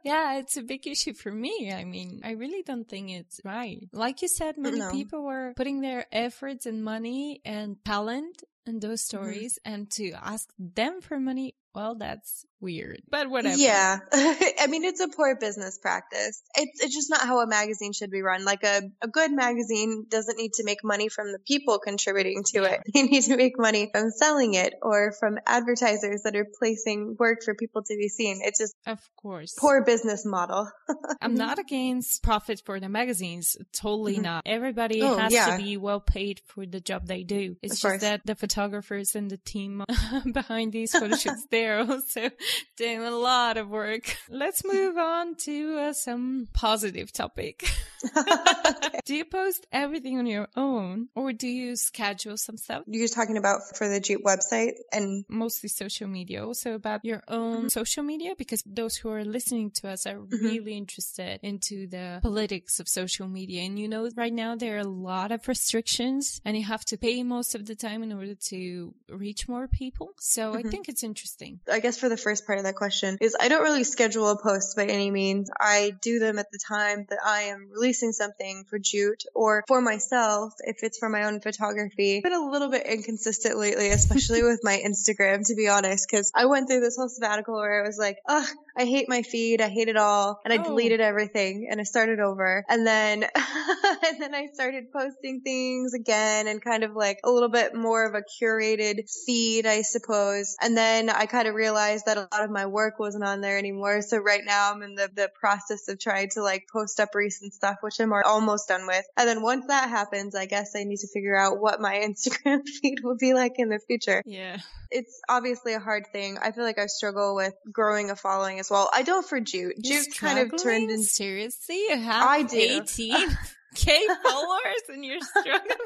[0.04, 1.72] yeah, it's a big issue for me.
[1.72, 3.88] I mean, I really don't think it's right.
[3.92, 4.90] Like you said, many no.
[4.90, 9.16] people were putting their efforts and money and talent in those mm-hmm.
[9.16, 9.74] stories mm-hmm.
[9.74, 13.54] and to ask them for money well, that's weird, but whatever.
[13.54, 13.98] Yeah.
[14.12, 16.42] I mean, it's a poor business practice.
[16.56, 18.46] It's, it's just not how a magazine should be run.
[18.46, 22.62] Like a, a good magazine doesn't need to make money from the people contributing to
[22.62, 22.68] yeah.
[22.68, 22.80] it.
[22.94, 27.42] They need to make money from selling it or from advertisers that are placing work
[27.44, 28.40] for people to be seen.
[28.42, 30.70] It's just, of course, poor business model.
[31.20, 33.58] I'm not against profit for the magazines.
[33.74, 34.22] Totally mm-hmm.
[34.22, 34.42] not.
[34.46, 35.58] Everybody oh, has yeah.
[35.58, 37.56] to be well paid for the job they do.
[37.62, 38.00] It's of just course.
[38.00, 39.84] that the photographers and the team
[40.32, 42.31] behind these photo shoots, they they're also
[42.76, 44.16] doing a lot of work.
[44.31, 47.68] Let's move on to uh, some positive topic.
[49.05, 52.83] do you post everything on your own or do you schedule some stuff?
[52.87, 57.57] You're talking about for the Jeep website and mostly social media, also about your own
[57.57, 57.68] mm-hmm.
[57.68, 60.44] social media, because those who are listening to us are mm-hmm.
[60.44, 63.62] really interested into the politics of social media.
[63.62, 66.96] And you know, right now there are a lot of restrictions and you have to
[66.96, 70.11] pay most of the time in order to reach more people.
[70.20, 70.66] So mm-hmm.
[70.66, 71.55] I think it's interesting.
[71.70, 74.40] I guess for the first part of that question is I don't really schedule a
[74.40, 75.50] post by any means.
[75.58, 79.80] I do them at the time that I am releasing something for Jute or for
[79.80, 82.20] myself if it's for my own photography.
[82.20, 86.46] Been a little bit inconsistent lately, especially with my Instagram, to be honest, because I
[86.46, 89.60] went through this whole sabbatical where I was like, ugh, I hate my feed.
[89.60, 90.40] I hate it all.
[90.44, 90.64] And I oh.
[90.64, 92.64] deleted everything and I started over.
[92.68, 97.48] And then, and then I started posting things again and kind of like a little
[97.48, 100.56] bit more of a curated feed, I suppose.
[100.60, 103.58] And then I kind of realized that a lot of my work wasn't on there
[103.58, 104.02] anymore.
[104.02, 107.54] So right now I'm in the, the process of trying to like post up recent
[107.54, 109.04] stuff, which I'm almost done with.
[109.16, 112.62] And then once that happens, I guess I need to figure out what my Instagram
[112.66, 114.22] feed will be like in the future.
[114.26, 114.58] Yeah.
[114.90, 116.38] It's obviously a hard thing.
[116.40, 118.90] I feel like I struggle with growing a following as well.
[118.94, 119.81] I don't for Jute.
[119.83, 121.76] Jute kind of turned into seriously.
[121.88, 122.57] You have I do.
[122.57, 123.14] 18
[123.74, 125.76] k followers and you're struggling.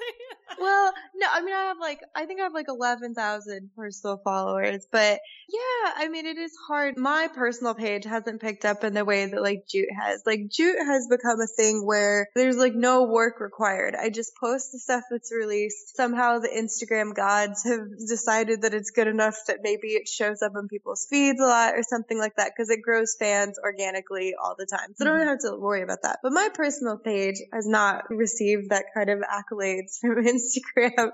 [0.58, 4.86] Well, no, I mean, I have like, I think I have like 11,000 personal followers,
[4.90, 6.96] but yeah, I mean, it is hard.
[6.96, 10.22] My personal page hasn't picked up in the way that like Jute has.
[10.24, 13.94] Like Jute has become a thing where there's like no work required.
[13.94, 15.96] I just post the stuff that's released.
[15.96, 20.52] Somehow the Instagram gods have decided that it's good enough that maybe it shows up
[20.56, 24.54] in people's feeds a lot or something like that because it grows fans organically all
[24.58, 24.94] the time.
[24.96, 25.14] So mm-hmm.
[25.14, 25.46] I don't mm-hmm.
[25.46, 26.20] have to worry about that.
[26.22, 30.39] But my personal page has not received that kind of accolades from Instagram.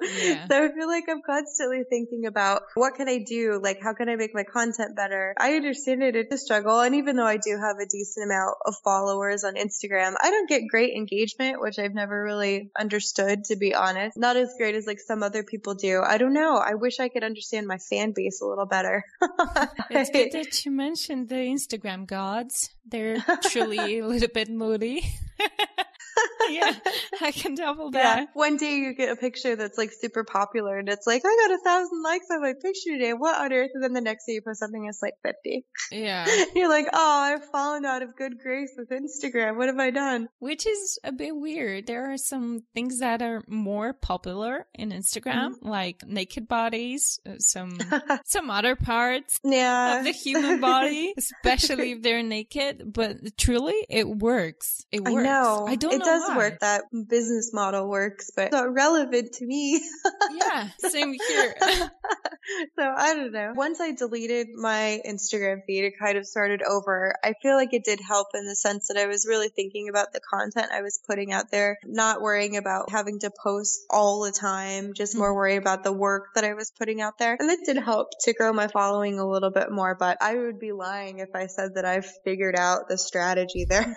[0.02, 0.46] Yeah.
[0.48, 3.60] So I feel like I'm constantly thinking about what can I do?
[3.62, 5.34] Like, how can I make my content better?
[5.38, 6.16] I understand it.
[6.16, 6.80] It's a struggle.
[6.80, 10.48] And even though I do have a decent amount of followers on Instagram, I don't
[10.48, 14.16] get great engagement, which I've never really understood, to be honest.
[14.16, 16.02] Not as great as like some other people do.
[16.02, 16.56] I don't know.
[16.56, 19.04] I wish I could understand my fan base a little better.
[19.90, 22.70] it's good that you mentioned the Instagram gods.
[22.88, 25.04] They're truly a little bit moody.
[26.50, 26.74] yeah,
[27.20, 28.18] I can double that.
[28.18, 28.26] Yeah.
[28.35, 31.55] One day you get a picture that's like super popular and it's like, I got
[31.55, 33.12] a thousand likes on my picture today.
[33.12, 33.70] What on earth?
[33.74, 35.64] And then the next day you post something that's like 50.
[35.92, 36.26] Yeah.
[36.55, 39.57] You're like, oh, I've fallen out of good grace with Instagram.
[39.57, 40.29] What have I done?
[40.38, 41.87] Which is a bit weird.
[41.87, 45.68] There are some things that are more popular in Instagram, mm-hmm.
[45.68, 47.79] like naked bodies, uh, some,
[48.24, 49.98] some other parts yeah.
[49.98, 52.92] of the human body, especially if they're naked.
[52.92, 54.85] But truly, it works.
[54.90, 55.16] It works.
[55.16, 55.66] I know.
[55.68, 56.60] I don't it know does work.
[56.60, 59.82] That business model works, but it's not relevant to me.
[60.32, 61.54] yeah, same here.
[62.78, 63.52] so I don't know.
[63.54, 67.14] Once I deleted my Instagram feed, it kind of started over.
[67.22, 70.12] I feel like it did help in the sense that I was really thinking about
[70.12, 74.32] the content I was putting out there, not worrying about having to post all the
[74.32, 75.36] time, just more mm-hmm.
[75.36, 77.36] worried about the work that I was putting out there.
[77.38, 80.58] And that did help to grow my following a little bit more, but I would
[80.58, 83.94] be lying if I said that I've figured out the strategy there.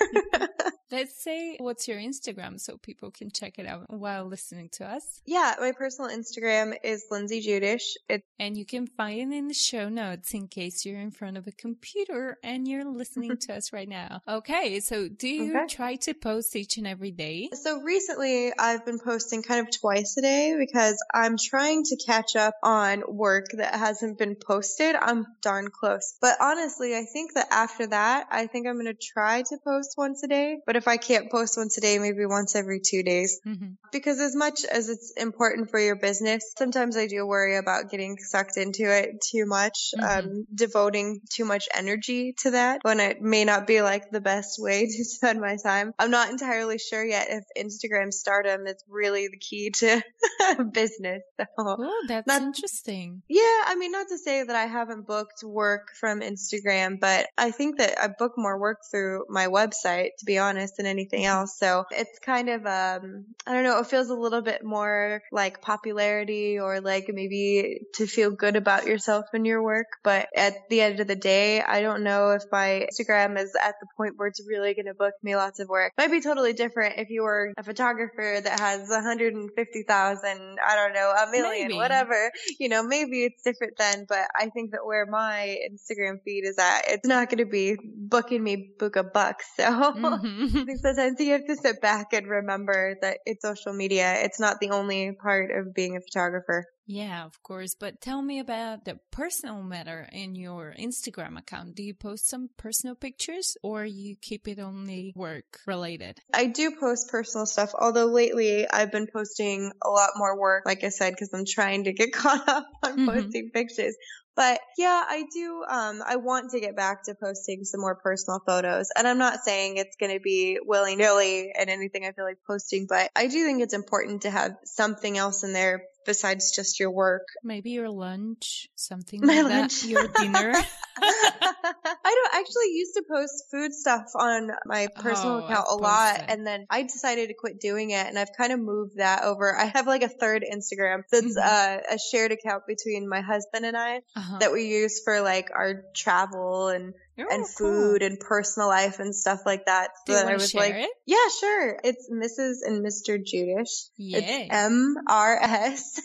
[0.92, 5.22] Let's say what's your Instagram so people can check it out while listening to us.
[5.26, 7.94] Yeah, my personal Instagram is Lynzi Judish.
[8.08, 11.38] It's- and you can find it in the show notes in case you're in front
[11.38, 14.22] of a computer and you're listening to us right now.
[14.28, 15.68] Okay, so do you okay.
[15.68, 17.50] try to post each and every day?
[17.54, 22.36] So recently I've been posting kind of twice a day because I'm trying to catch
[22.36, 24.96] up on work that hasn't been posted.
[24.96, 26.16] I'm darn close.
[26.22, 29.96] But honestly, I think that after that, I think I'm going to try to post
[29.98, 30.58] once a day.
[30.66, 33.40] But if I can't post once a day, maybe once every two days.
[33.46, 33.74] Mm-hmm.
[33.92, 38.18] Because as much as it's important for your business, sometimes I do worry about getting
[38.18, 40.28] sucked into it too much, mm-hmm.
[40.28, 44.58] um, devoting too much energy to that when it may not be like the best
[44.60, 45.94] way to spend my time.
[46.00, 50.02] I'm not entirely sure yet if Instagram stardom is really the key to
[50.72, 51.24] business.
[51.40, 53.22] So, oh, that's not, interesting.
[53.28, 57.52] Yeah, I mean, not to say that I haven't booked work from Instagram, but I
[57.52, 61.58] think that I book more work through my website, to be honest than anything else.
[61.58, 65.62] So it's kind of, um, I don't know, it feels a little bit more like
[65.62, 69.88] popularity or like maybe to feel good about yourself and your work.
[70.04, 73.76] But at the end of the day, I don't know if my Instagram is at
[73.82, 75.94] the point where it's really going to book me lots of work.
[75.98, 80.94] It might be totally different if you were a photographer that has 150,000, I don't
[80.94, 81.78] know, a million, maybe.
[81.78, 82.32] whatever.
[82.60, 86.58] You know, maybe it's different then, but I think that where my Instagram feed is
[86.58, 89.42] at, it's not going to be booking me book a buck.
[89.56, 90.59] So mm-hmm.
[90.60, 94.14] I think you have to sit back and remember that it's social media.
[94.24, 96.66] It's not the only part of being a photographer.
[96.90, 97.76] Yeah, of course.
[97.76, 101.76] But tell me about the personal matter in your Instagram account.
[101.76, 106.18] Do you post some personal pictures or you keep it only work related?
[106.34, 110.84] I do post personal stuff, although lately I've been posting a lot more work, like
[110.84, 113.06] I said, because I'm trying to get caught up on mm-hmm.
[113.06, 113.96] posting pictures.
[114.36, 115.64] But yeah, I do.
[115.70, 118.88] Um, I want to get back to posting some more personal photos.
[118.98, 122.38] And I'm not saying it's going to be willy nilly and anything I feel like
[122.48, 126.80] posting, but I do think it's important to have something else in there besides just
[126.80, 127.28] your work.
[127.44, 129.82] Maybe your lunch, something My like lunch.
[129.82, 129.88] that.
[129.88, 130.54] Your dinner.
[131.02, 136.26] I don't actually used to post food stuff on my personal oh, account a lot,
[136.28, 139.56] and then I decided to quit doing it, and I've kind of moved that over.
[139.56, 141.92] I have like a third Instagram that's mm-hmm.
[141.92, 144.40] uh, a shared account between my husband and I uh-huh.
[144.40, 148.08] that we use for like our travel and Oh, and food cool.
[148.08, 149.92] and personal life and stuff like that.
[150.08, 150.90] So that I was like, it?
[151.06, 151.80] yeah, sure.
[151.84, 152.68] It's Mrs.
[152.68, 153.18] and Mr.
[153.18, 153.90] Judish.
[153.98, 154.20] Yeah.
[154.20, 156.00] It's M R S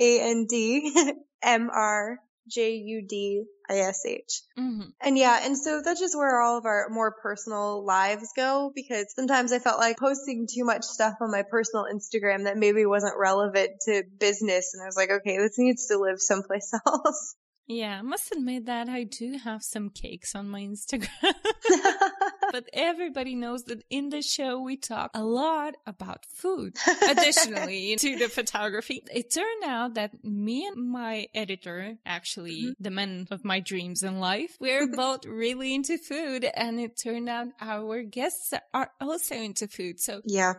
[0.00, 4.42] A N D M R J U D I S H.
[4.58, 4.88] Mm-hmm.
[5.00, 9.14] And yeah, and so that's just where all of our more personal lives go because
[9.14, 13.18] sometimes I felt like posting too much stuff on my personal Instagram that maybe wasn't
[13.18, 14.74] relevant to business.
[14.74, 17.34] And I was like, okay, this needs to live someplace else.
[17.66, 21.08] Yeah, I must admit that I do have some cakes on my Instagram.
[22.52, 26.76] but everybody knows that in the show we talk a lot about food.
[27.08, 32.82] Additionally to the photography, it turned out that me and my editor, actually mm-hmm.
[32.82, 37.30] the man of my dreams in life, we're both really into food and it turned
[37.30, 40.00] out our guests are also into food.
[40.00, 40.54] So yeah.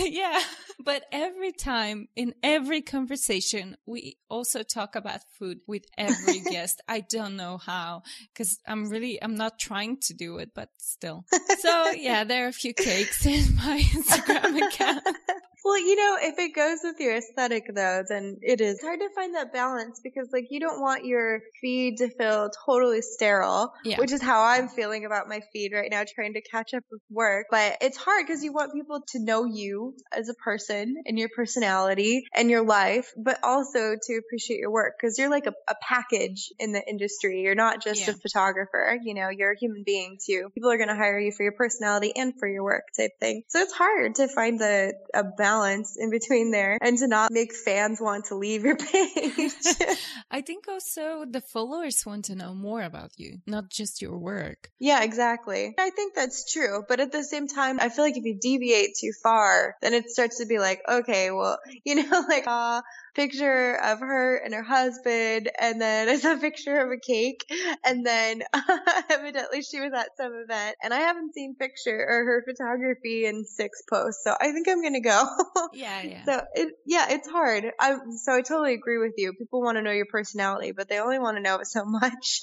[0.00, 0.40] yeah.
[0.78, 6.80] But every time in every conversation, we also talk about food with every guest.
[6.88, 8.02] I don't know how
[8.32, 11.24] because I'm really, I'm not trying to do it, but still.
[11.60, 15.04] So yeah, there are a few cakes in my Instagram account.
[15.64, 19.08] Well, you know, if it goes with your aesthetic though, then it is hard to
[19.14, 23.98] find that balance because like you don't want your feed to feel totally sterile, yeah.
[23.98, 27.00] which is how I'm feeling about my feed right now, trying to catch up with
[27.10, 27.46] work.
[27.50, 31.28] But it's hard because you want people to know you as a person and your
[31.34, 35.74] personality and your life, but also to appreciate your work because you're like a, a,
[35.88, 37.40] package in the industry.
[37.40, 38.12] You're not just yeah.
[38.12, 40.50] a photographer, you know, you're a human being too.
[40.54, 43.42] People are going to hire you for your personality and for your work type thing.
[43.48, 47.30] So it's hard to find the, a balance balance in between there and to not
[47.32, 49.52] make fans want to leave your page.
[50.30, 54.70] I think also the followers want to know more about you, not just your work.
[54.78, 55.74] Yeah, exactly.
[55.78, 56.84] I think that's true.
[56.88, 60.10] But at the same time, I feel like if you deviate too far, then it
[60.10, 62.82] starts to be like, okay, well, you know, like, uh,
[63.18, 67.44] picture of her and her husband, and then it's a picture of a cake,
[67.84, 68.42] and then
[69.10, 73.44] evidently she was at some event, and I haven't seen picture or her photography in
[73.44, 75.24] six posts, so I think I'm gonna go.
[75.72, 76.24] yeah, yeah.
[76.24, 77.64] So it, yeah, it's hard.
[77.80, 79.32] I so I totally agree with you.
[79.32, 82.40] People want to know your personality, but they only want to know it so much.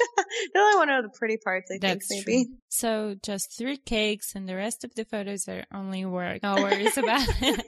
[0.54, 1.72] they only want to know the pretty parts.
[1.74, 2.46] I That's think maybe.
[2.46, 2.58] True.
[2.68, 6.44] So just three cakes, and the rest of the photos are only work.
[6.44, 7.66] No worries about it.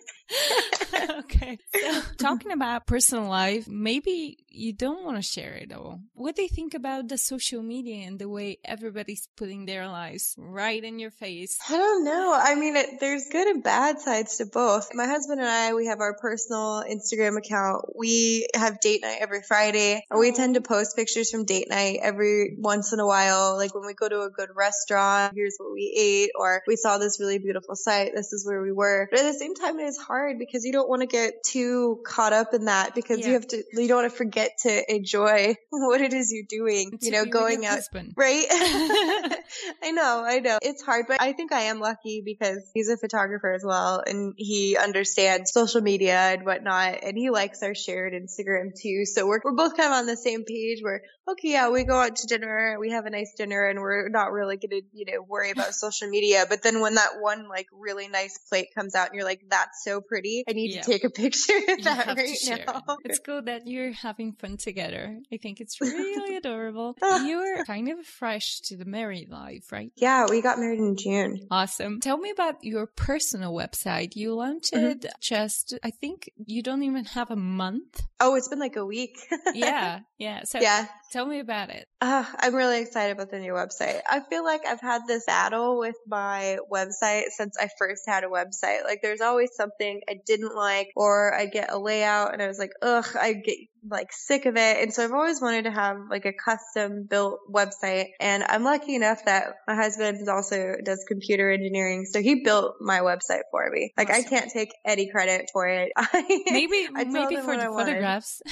[1.12, 1.58] okay.
[1.76, 6.02] So, talking about personal life, maybe you don't want to share it all.
[6.16, 10.34] What do you think about the social media and the way everybody's putting their lives
[10.38, 11.60] right in your face?
[11.70, 12.34] I don't know.
[12.36, 14.90] I mean, it, there's good and bad sides to both.
[14.96, 17.86] My husband and I, we have our personal Instagram account.
[17.96, 20.04] We have date night every Friday.
[20.10, 20.38] We uh-huh.
[20.38, 23.58] tend to post pictures from date night every once in a while.
[23.58, 26.98] Like when we go to a good restaurant, here's what we ate, or we saw
[26.98, 28.14] this really beautiful site.
[28.16, 29.08] This is where we were.
[29.12, 32.02] But at the same time, it is hard because you don't want to get too
[32.04, 33.28] caught up in that because yeah.
[33.28, 36.98] you have to, you don't want to forget to enjoy what it is you're doing,
[37.02, 37.76] you know, going out.
[37.76, 38.14] Husband.
[38.16, 38.46] Right?
[39.84, 40.58] I know, I know.
[40.62, 44.34] It's hard, but I think I am lucky because he's a photographer as well and
[44.38, 49.06] he understands social media and whatnot and he likes our shared Instagram too.
[49.06, 52.00] So we're, we're both kind of on the same page where, okay, yeah, we go
[52.00, 55.06] out to dinner, we have a nice dinner and we're not really going to, you
[55.06, 56.46] know, worry about social media.
[56.48, 59.84] But then when that one like really nice plate comes out and you're like, that's
[59.84, 60.82] so pretty, I need yeah.
[60.82, 62.67] to take a picture of that right now.
[62.68, 62.84] It.
[63.06, 65.20] It's cool that you're having fun together.
[65.32, 66.98] I think it's really adorable.
[67.02, 69.92] You're kind of fresh to the married life, right?
[69.96, 71.48] Yeah, we got married in June.
[71.50, 72.00] Awesome.
[72.00, 74.16] Tell me about your personal website.
[74.16, 74.86] You launched mm-hmm.
[74.86, 78.02] it just, I think you don't even have a month.
[78.20, 79.18] Oh, it's been like a week.
[79.54, 80.44] yeah, yeah.
[80.44, 80.88] So yeah.
[81.12, 81.88] tell me about it.
[82.02, 84.02] Uh, I'm really excited about the new website.
[84.10, 88.28] I feel like I've had this battle with my website since I first had a
[88.28, 88.84] website.
[88.84, 92.57] Like there's always something I didn't like, or I'd get a layout and I was
[92.60, 93.58] like, ugh, I'd get
[93.90, 94.78] like sick of it.
[94.82, 98.08] And so I've always wanted to have like a custom built website.
[98.20, 102.06] And I'm lucky enough that my husband also does computer engineering.
[102.06, 103.94] So he built my website for me.
[103.98, 104.26] Like awesome.
[104.26, 105.92] I can't take any credit for it.
[106.50, 108.42] maybe, maybe for the photographs.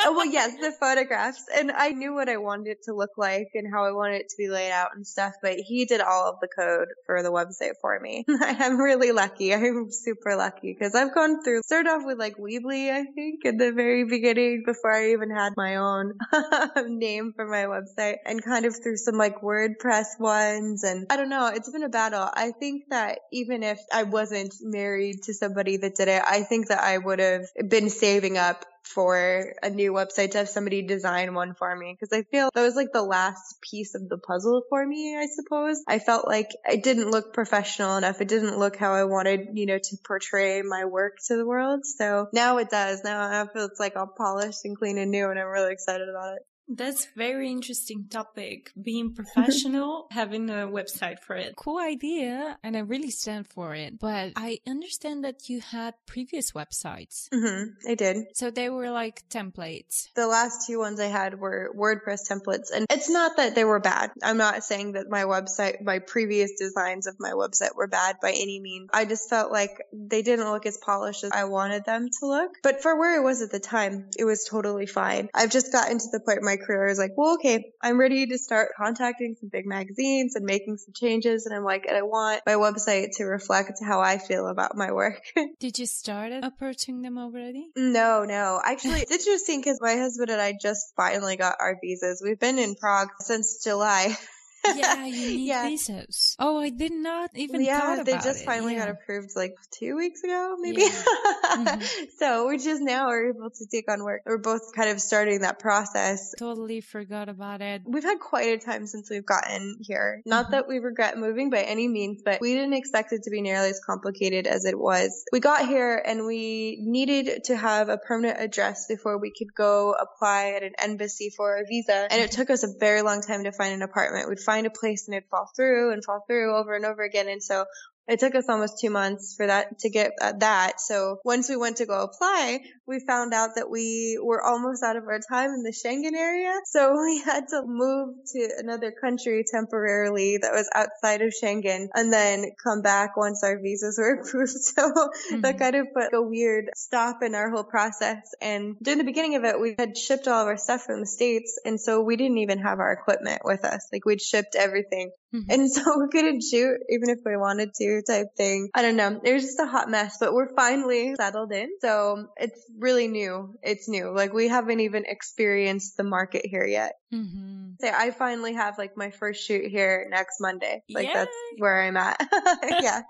[0.00, 1.44] oh well yes the photographs.
[1.54, 4.28] And i knew what i wanted it to look like and how i wanted it
[4.30, 7.30] to be laid out and stuff but he did all of the code for the
[7.30, 8.24] website for me.
[8.40, 9.54] I'm really lucky.
[9.54, 13.56] I'm super lucky because i've gone through started off with like weebly i think in
[13.56, 16.14] the very beginning before i even had my own
[16.98, 21.28] name for my website and kind of through some like wordpress ones and i don't
[21.28, 22.28] know it's been a battle.
[22.34, 26.68] I think that even if i wasn't married to somebody that did it i think
[26.68, 31.34] that i would have been saving up for a new website to have somebody design
[31.34, 34.62] one for me because I feel that was like the last piece of the puzzle
[34.68, 35.82] for me, I suppose.
[35.88, 38.20] I felt like it didn't look professional enough.
[38.20, 41.84] It didn't look how I wanted, you know, to portray my work to the world.
[41.84, 43.02] So now it does.
[43.02, 46.08] Now I feel it's like all polished and clean and new and I'm really excited
[46.08, 46.42] about it.
[46.68, 48.72] That's very interesting topic.
[48.80, 51.54] Being professional, having a website for it.
[51.56, 53.98] Cool idea, and I really stand for it.
[53.98, 57.28] But I understand that you had previous websites.
[57.30, 58.16] Mm-hmm, I did.
[58.34, 60.08] So they were like templates.
[60.14, 63.80] The last two ones I had were WordPress templates, and it's not that they were
[63.80, 64.10] bad.
[64.22, 68.30] I'm not saying that my website, my previous designs of my website were bad by
[68.30, 68.90] any means.
[68.92, 72.58] I just felt like they didn't look as polished as I wanted them to look.
[72.62, 75.28] But for where it was at the time, it was totally fine.
[75.34, 77.98] I've just gotten to the point where my career, I was like, well, okay, I'm
[77.98, 81.46] ready to start contacting some big magazines and making some changes.
[81.46, 84.92] And I'm like, and I want my website to reflect how I feel about my
[84.92, 85.22] work.
[85.60, 87.68] Did you start approaching them already?
[87.76, 88.60] No, no.
[88.62, 92.22] Actually, it's interesting because my husband and I just finally got our visas.
[92.24, 94.16] We've been in Prague since July.
[94.74, 95.68] yeah, you need yeah.
[95.68, 96.36] visas.
[96.38, 97.62] Oh, I did not even.
[97.62, 98.46] Yeah, they just it.
[98.46, 98.86] finally yeah.
[98.86, 100.82] got approved like two weeks ago, maybe.
[100.82, 100.88] Yeah.
[100.90, 102.04] mm-hmm.
[102.18, 104.22] So we just now are able to take on work.
[104.24, 106.32] We're both kind of starting that process.
[106.38, 107.82] Totally forgot about it.
[107.84, 110.22] We've had quite a time since we've gotten here.
[110.24, 110.52] Not mm-hmm.
[110.52, 113.70] that we regret moving by any means, but we didn't expect it to be nearly
[113.70, 115.24] as complicated as it was.
[115.32, 119.92] We got here and we needed to have a permanent address before we could go
[119.92, 123.44] apply at an embassy for a visa, and it took us a very long time
[123.44, 124.28] to find an apartment.
[124.28, 127.02] We'd find find a place and it'd fall through and fall through over and over
[127.02, 127.28] again.
[127.28, 127.64] And so
[128.06, 130.80] it took us almost two months for that to get uh, that.
[130.80, 134.96] So once we went to go apply, we found out that we were almost out
[134.96, 136.52] of our time in the Schengen area.
[136.66, 142.12] So we had to move to another country temporarily that was outside of Schengen and
[142.12, 144.50] then come back once our visas were approved.
[144.50, 145.40] So mm-hmm.
[145.40, 148.34] that kind of put a weird stop in our whole process.
[148.40, 151.06] And during the beginning of it, we had shipped all of our stuff from the
[151.06, 151.58] States.
[151.64, 153.88] And so we didn't even have our equipment with us.
[153.92, 155.10] Like we'd shipped everything.
[155.34, 155.50] Mm-hmm.
[155.50, 158.70] And so we couldn't shoot even if we wanted to type thing.
[158.74, 159.20] I don't know.
[159.22, 161.70] It was just a hot mess, but we're finally settled in.
[161.80, 163.58] So it's really new.
[163.62, 164.14] It's new.
[164.14, 166.94] Like we haven't even experienced the market here yet.
[167.12, 167.74] Mm-hmm.
[167.80, 170.82] So I finally have like my first shoot here next Monday.
[170.88, 171.14] Like Yay.
[171.14, 172.20] that's where I'm at.
[172.82, 173.02] yeah.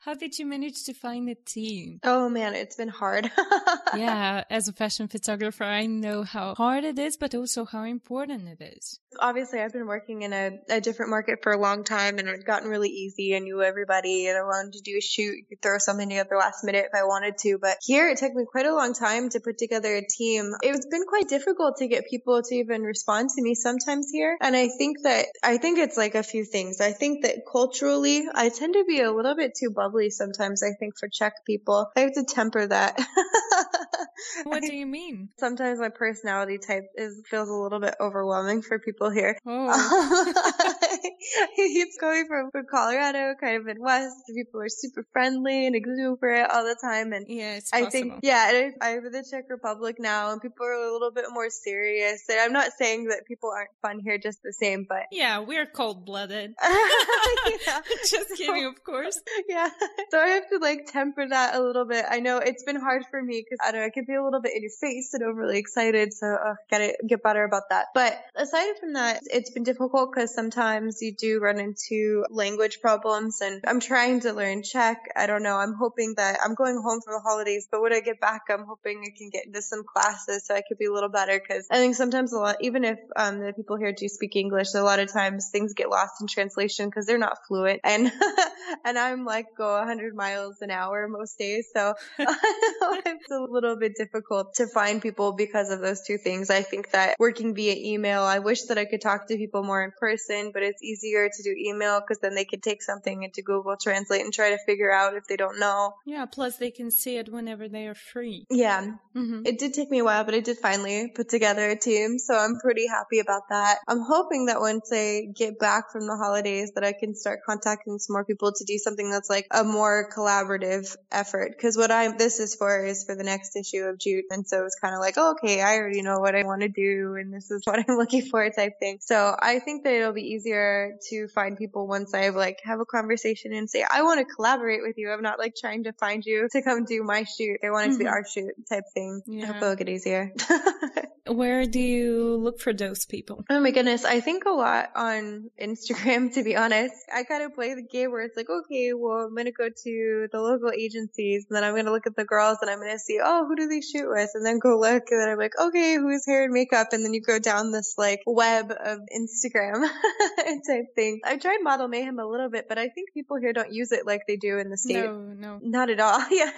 [0.00, 2.00] How did you manage to find a team?
[2.02, 3.30] Oh man, it's been hard.
[3.96, 4.44] yeah.
[4.50, 8.76] As a fashion photographer, I know how hard it is, but also how important it
[8.76, 9.00] is.
[9.18, 12.44] Obviously, I've been working in a, a different market for a long time and it's
[12.44, 13.36] gotten really easy.
[13.36, 15.36] I knew everybody and I wanted to do a shoot.
[15.36, 17.58] You could throw something together last minute if I wanted to.
[17.60, 20.52] But here it took me quite a long time to put together a team.
[20.62, 24.36] It's been quite difficult to get people to even respond to me sometimes here.
[24.40, 26.80] And I think that, I think it's like a few things.
[26.80, 30.72] I think that culturally, I tend to be a little bit too bubbly sometimes, I
[30.78, 31.90] think, for Czech people.
[31.96, 32.98] I have to temper that.
[34.44, 35.28] what do you mean?
[35.38, 39.38] Sometimes my personality type is feels a little bit overwhelming for people here.
[39.46, 40.52] Oh.
[41.56, 44.16] He's coming from, from Colorado, kind of Midwest.
[44.34, 47.12] People are super friendly and exuberant all the time.
[47.12, 50.72] And yeah, it's I think, yeah, I'm in the Czech Republic now and people are
[50.72, 52.24] a little bit more serious.
[52.28, 55.66] And I'm not saying that people aren't fun here just the same, but yeah, we're
[55.66, 56.54] cold blooded.
[58.10, 59.20] just kidding, of course.
[59.48, 59.68] Yeah.
[60.10, 62.04] So I have to like temper that a little bit.
[62.08, 64.22] I know it's been hard for me because I don't know, I can be a
[64.22, 66.12] little bit in your face and overly excited.
[66.12, 67.86] So uh, gotta get better about that.
[67.94, 73.40] But aside from that, it's been difficult because sometimes you do run into language problems
[73.40, 74.98] and I'm trying to learn Czech.
[75.16, 75.56] I don't know.
[75.56, 78.64] I'm hoping that I'm going home for the holidays, but when I get back, I'm
[78.66, 81.66] hoping I can get into some classes so I could be a little better because
[81.70, 84.82] I think sometimes a lot, even if um, the people here do speak English, a
[84.82, 88.10] lot of times things get lost in translation because they're not fluent and,
[88.84, 91.68] and I'm like go 100 miles an hour most days.
[91.74, 96.50] So it's a little bit difficult to find people because of those two things.
[96.50, 99.82] I think that working via email, I wish that I could talk to people more
[99.82, 103.22] in person, but it's it's easier to do email because then they can take something
[103.22, 105.94] into Google Translate and try to figure out if they don't know.
[106.04, 108.46] Yeah, plus they can see it whenever they are free.
[108.50, 108.94] Yeah.
[109.16, 109.42] Mm-hmm.
[109.46, 112.34] It did take me a while, but I did finally put together a team, so
[112.34, 113.78] I'm pretty happy about that.
[113.86, 117.98] I'm hoping that once I get back from the holidays that I can start contacting
[117.98, 121.58] some more people to do something that's like a more collaborative effort.
[121.60, 124.24] Cause what I'm, this is for is for the next issue of Jute.
[124.30, 126.68] And so it's kind of like, oh, okay, I already know what I want to
[126.68, 128.98] do and this is what I'm looking for type thing.
[129.00, 130.71] So I think that it'll be easier
[131.10, 134.82] to find people once I've like have a conversation and say, I want to collaborate
[134.82, 135.10] with you.
[135.10, 137.58] I'm not like trying to find you to come do my shoot.
[137.64, 138.10] I want it to be Mhm.
[138.10, 139.22] our shoot type thing.
[139.42, 140.32] I hope it'll get easier.
[141.26, 143.44] Where do you look for those people?
[143.48, 146.94] Oh my goodness, I think a lot on Instagram to be honest.
[147.14, 150.28] I kind of play the game where it's like, okay, well, I'm gonna go to
[150.32, 153.20] the local agencies and then I'm gonna look at the girls and I'm gonna see,
[153.22, 154.30] oh, who do they shoot with?
[154.34, 156.88] And then go look and then I'm like, okay, who's hair and makeup?
[156.92, 159.82] And then you go down this like web of Instagram
[160.66, 161.20] type thing.
[161.24, 164.06] I tried Model Mayhem a little bit, but I think people here don't use it
[164.06, 165.06] like they do in the States.
[165.06, 165.60] No, no.
[165.62, 166.20] Not at all.
[166.32, 166.50] Yeah.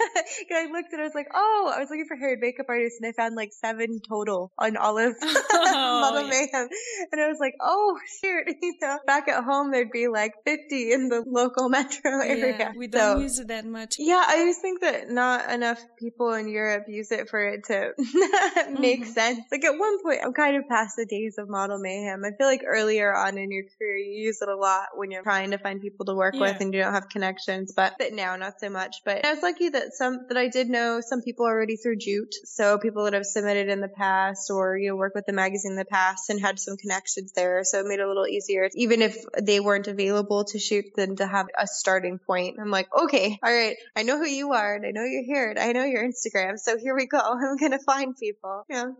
[0.55, 2.99] I looked and I was like, oh, I was looking for hair and makeup artists
[3.01, 6.29] and I found like seven total on olive Oh, Model yeah.
[6.29, 6.69] Mayhem.
[7.11, 8.43] And I was like, oh, shoot.
[8.61, 12.55] You know, back at home, there'd be like 50 in the local metro area.
[12.59, 13.95] Yeah, we don't So- use it that much.
[13.99, 17.93] yeah, I just think that not enough people in Europe use it for it to
[18.79, 19.13] make Mhm.
[19.13, 19.39] sense.
[19.51, 22.23] Like at one point, I'm kind of past the days of model mayhem.
[22.25, 25.23] I feel like earlier on in your career, you use it a lot when you're
[25.23, 28.35] trying to find people to work with and you don't have connections, but, but now
[28.35, 28.97] not so much.
[29.05, 32.33] But I was lucky that some, that I did know some people already through Jute.
[32.45, 35.73] So people that have submitted in the past or, you know, work with the magazine
[35.73, 37.63] in the past and had some connections there.
[37.63, 41.15] So it made it a little easier, even if they weren't available to shoot, than
[41.17, 42.57] to have a starting point.
[42.59, 45.49] I'm like, okay, all right, I know who you are and I know you're here
[45.49, 46.57] and I know your Instagram.
[46.57, 47.19] So here we go.
[47.19, 48.65] I'm going to find people.
[48.69, 48.91] Yeah.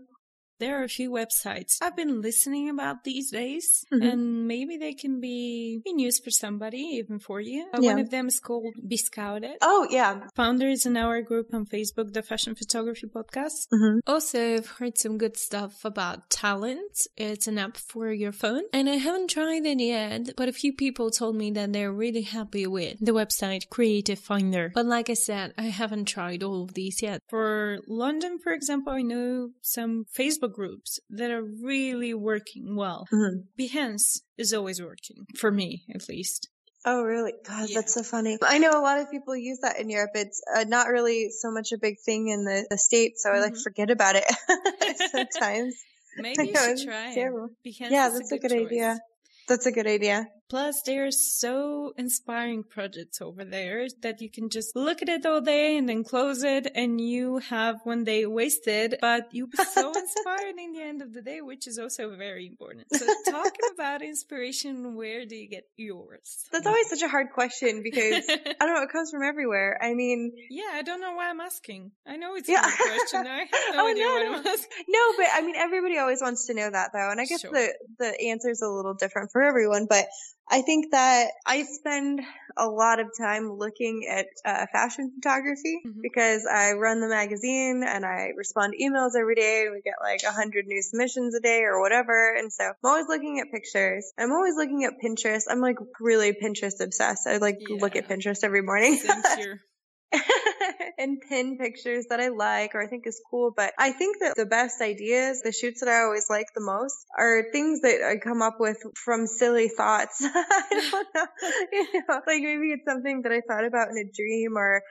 [0.60, 4.12] There are a few websites I've been listening about these days, Mhm.
[4.12, 7.68] and maybe they can be in use for somebody, even for you.
[7.74, 7.92] Uh, Yeah.
[7.94, 9.58] One of them is called Bescouted.
[9.62, 10.28] Oh, yeah.
[10.36, 13.68] Founder is in our group on Facebook, the Fashion Photography Podcast.
[13.74, 14.00] Mhm.
[14.08, 16.96] Also, I've heard some good stuff about Talent.
[17.18, 20.74] It's an app for your phone, and I haven't tried it yet, but a few
[20.74, 24.72] people told me that they're really happy with the website Creative Finder.
[24.74, 27.22] But like I said, I haven't tried all of these yet.
[27.30, 33.06] For London, for example, I know some Facebook groups that are really working well.
[33.12, 33.46] Mhm.
[33.60, 36.50] Behance is always working, for me at least.
[36.88, 37.34] Oh, really?
[37.48, 37.80] God, Yeah.
[37.80, 38.38] that's so funny.
[38.44, 40.12] I know a lot of people use that in Europe.
[40.14, 43.40] It's uh, not really so much a big thing in the, the States, so I
[43.40, 43.64] like Mhm.
[43.64, 44.24] forget about it
[45.12, 45.76] sometimes.
[46.18, 47.14] Maybe you should try.
[47.14, 47.50] terrible.
[47.66, 48.66] Behance yeah, that's a good, choice.
[48.68, 49.00] idea.
[49.48, 50.28] That's a good idea.
[50.48, 55.26] Plus, there are so inspiring projects over there that you can just look at it
[55.26, 59.58] all day and then close it, and you have one day wasted, but you'll be
[59.74, 62.86] so inspired in the end of the day, which is also very important.
[62.94, 66.46] So, talking about inspiration, where do you get yours?
[66.52, 69.80] That's always such a hard question because I don't know, it comes from everywhere.
[69.82, 71.92] I mean, yeah, I don't know why I'm asking.
[72.06, 72.62] I know it's Yeah.
[72.62, 73.26] a good question.
[73.28, 74.38] I have no Oh, idea no, what no.
[74.40, 74.86] I'm asking.
[74.90, 77.10] no, but I mean, everybody always wants to know that though.
[77.10, 77.52] And I guess Sure.
[77.52, 80.06] the, the answer is a little different for everyone, but
[80.50, 82.22] I think that I spend
[82.58, 86.02] a lot of time looking at uh, fashion photography Mhm.
[86.02, 89.68] because I run the magazine and I respond to emails every day.
[89.72, 92.36] We get like a hundred new submissions a day or whatever.
[92.36, 94.14] And so I'm always looking at pictures.
[94.18, 95.44] I'm always looking at Pinterest.
[95.50, 97.28] I'm like really Pinterest obsessed.
[97.28, 99.00] I like look at Pinterest every morning.
[100.98, 103.52] And pin pictures that I like or I think is cool.
[103.56, 106.96] But I think that the best ideas, the shoots that I always like the most
[107.18, 110.22] are things that I come up with from silly thoughts.
[110.24, 111.26] I don't know.
[111.72, 114.82] You know, like maybe it's something that I thought about in a dream or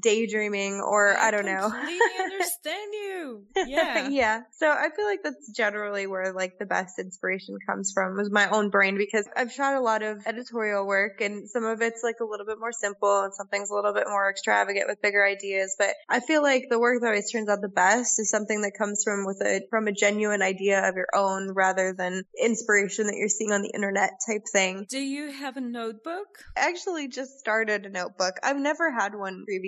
[0.00, 1.70] daydreaming or I, don't know.
[1.70, 3.44] completely understand you.
[3.66, 4.08] Yeah.
[4.08, 4.40] yeah.
[4.58, 8.48] So I feel like that's generally where like the best inspiration comes from was my
[8.48, 12.16] own brain because I've shot a lot of editorial work and some of it's like
[12.20, 15.76] a little bit more simple and something's a little bit more extravagant with bigger ideas.
[15.78, 18.72] But I feel like the work that always turns out the best is something that
[18.76, 23.16] comes from with a from a genuine idea of your own rather than inspiration that
[23.16, 24.86] you're seeing on the internet type thing.
[24.88, 26.26] Do you have a notebook?
[26.56, 28.34] I actually just started a notebook.
[28.42, 29.59] I've never had one previously,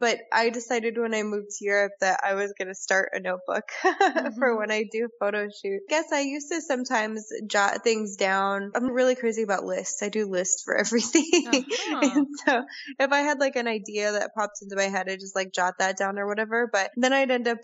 [0.00, 3.20] but I decided when I moved to Europe that I was going to start a
[3.20, 4.58] notebook for Mhm.
[4.58, 5.80] when I do photo shoot.
[5.88, 8.72] I guess I used to sometimes jot things down.
[8.74, 10.02] I'm really crazy about lists.
[10.02, 11.24] I do lists for everything.
[11.46, 12.00] Uh-huh.
[12.02, 12.62] and so
[12.98, 15.74] if I had like an idea that popped into my head, I just like jot
[15.78, 16.68] that down or whatever.
[16.72, 17.58] But then I'd end up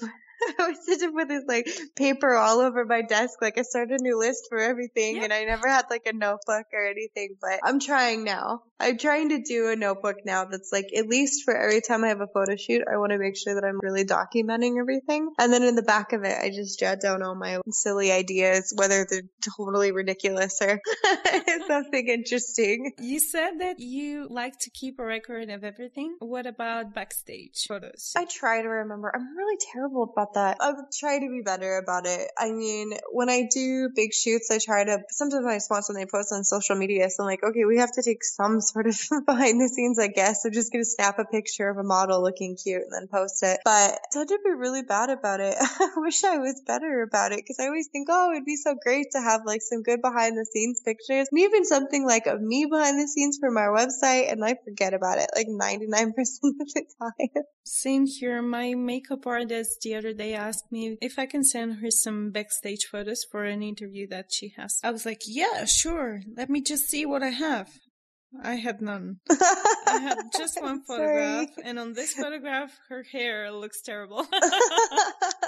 [0.59, 3.41] I was sitting with this like paper all over my desk.
[3.41, 6.67] Like I started a new list for everything, and I never had like a notebook
[6.73, 7.37] or anything.
[7.41, 8.63] But I'm trying now.
[8.79, 12.09] I'm trying to do a notebook now that's like at least for every time I
[12.09, 15.31] have a photo shoot, I want to make sure that I'm really documenting everything.
[15.39, 18.75] And then in the back of it, I just jot down all my silly ideas,
[18.77, 19.23] whether they're
[19.57, 20.81] totally ridiculous or
[21.67, 22.93] something interesting.
[22.99, 26.17] You said that you like to keep a record of everything.
[26.19, 28.13] What about backstage photos?
[28.15, 29.11] I try to remember.
[29.15, 30.59] I'm really terrible about that.
[30.61, 32.31] I would try to be better about it.
[32.39, 36.07] I mean, when I do big shoots, I try to, sometimes my sponsor, when they
[36.07, 39.01] post on social media, so I'm like, okay, we have to take some sort of
[39.27, 40.45] behind the scenes, I guess.
[40.45, 43.43] I'm just going to snap a picture of a model looking cute and then post
[43.43, 43.61] it.
[43.65, 45.57] But I tend to be really bad about it.
[45.61, 48.77] I wish I was better about it because I always think, oh, it'd be so
[48.81, 52.41] great to have like some good behind the scenes pictures and even something like of
[52.41, 54.31] me behind the scenes from our website.
[54.31, 57.45] And I forget about it like 99% of the time.
[57.67, 58.41] Same here.
[58.43, 62.85] My makeup artist the other day asked me if I can send her some backstage
[62.85, 64.79] photos for an interview that she has.
[64.85, 66.21] I was like, yeah, sure.
[66.37, 67.69] Let me just see what I have.
[68.43, 69.19] I had none.
[69.31, 74.27] I had just one photograph, and on this photograph, her hair looks terrible.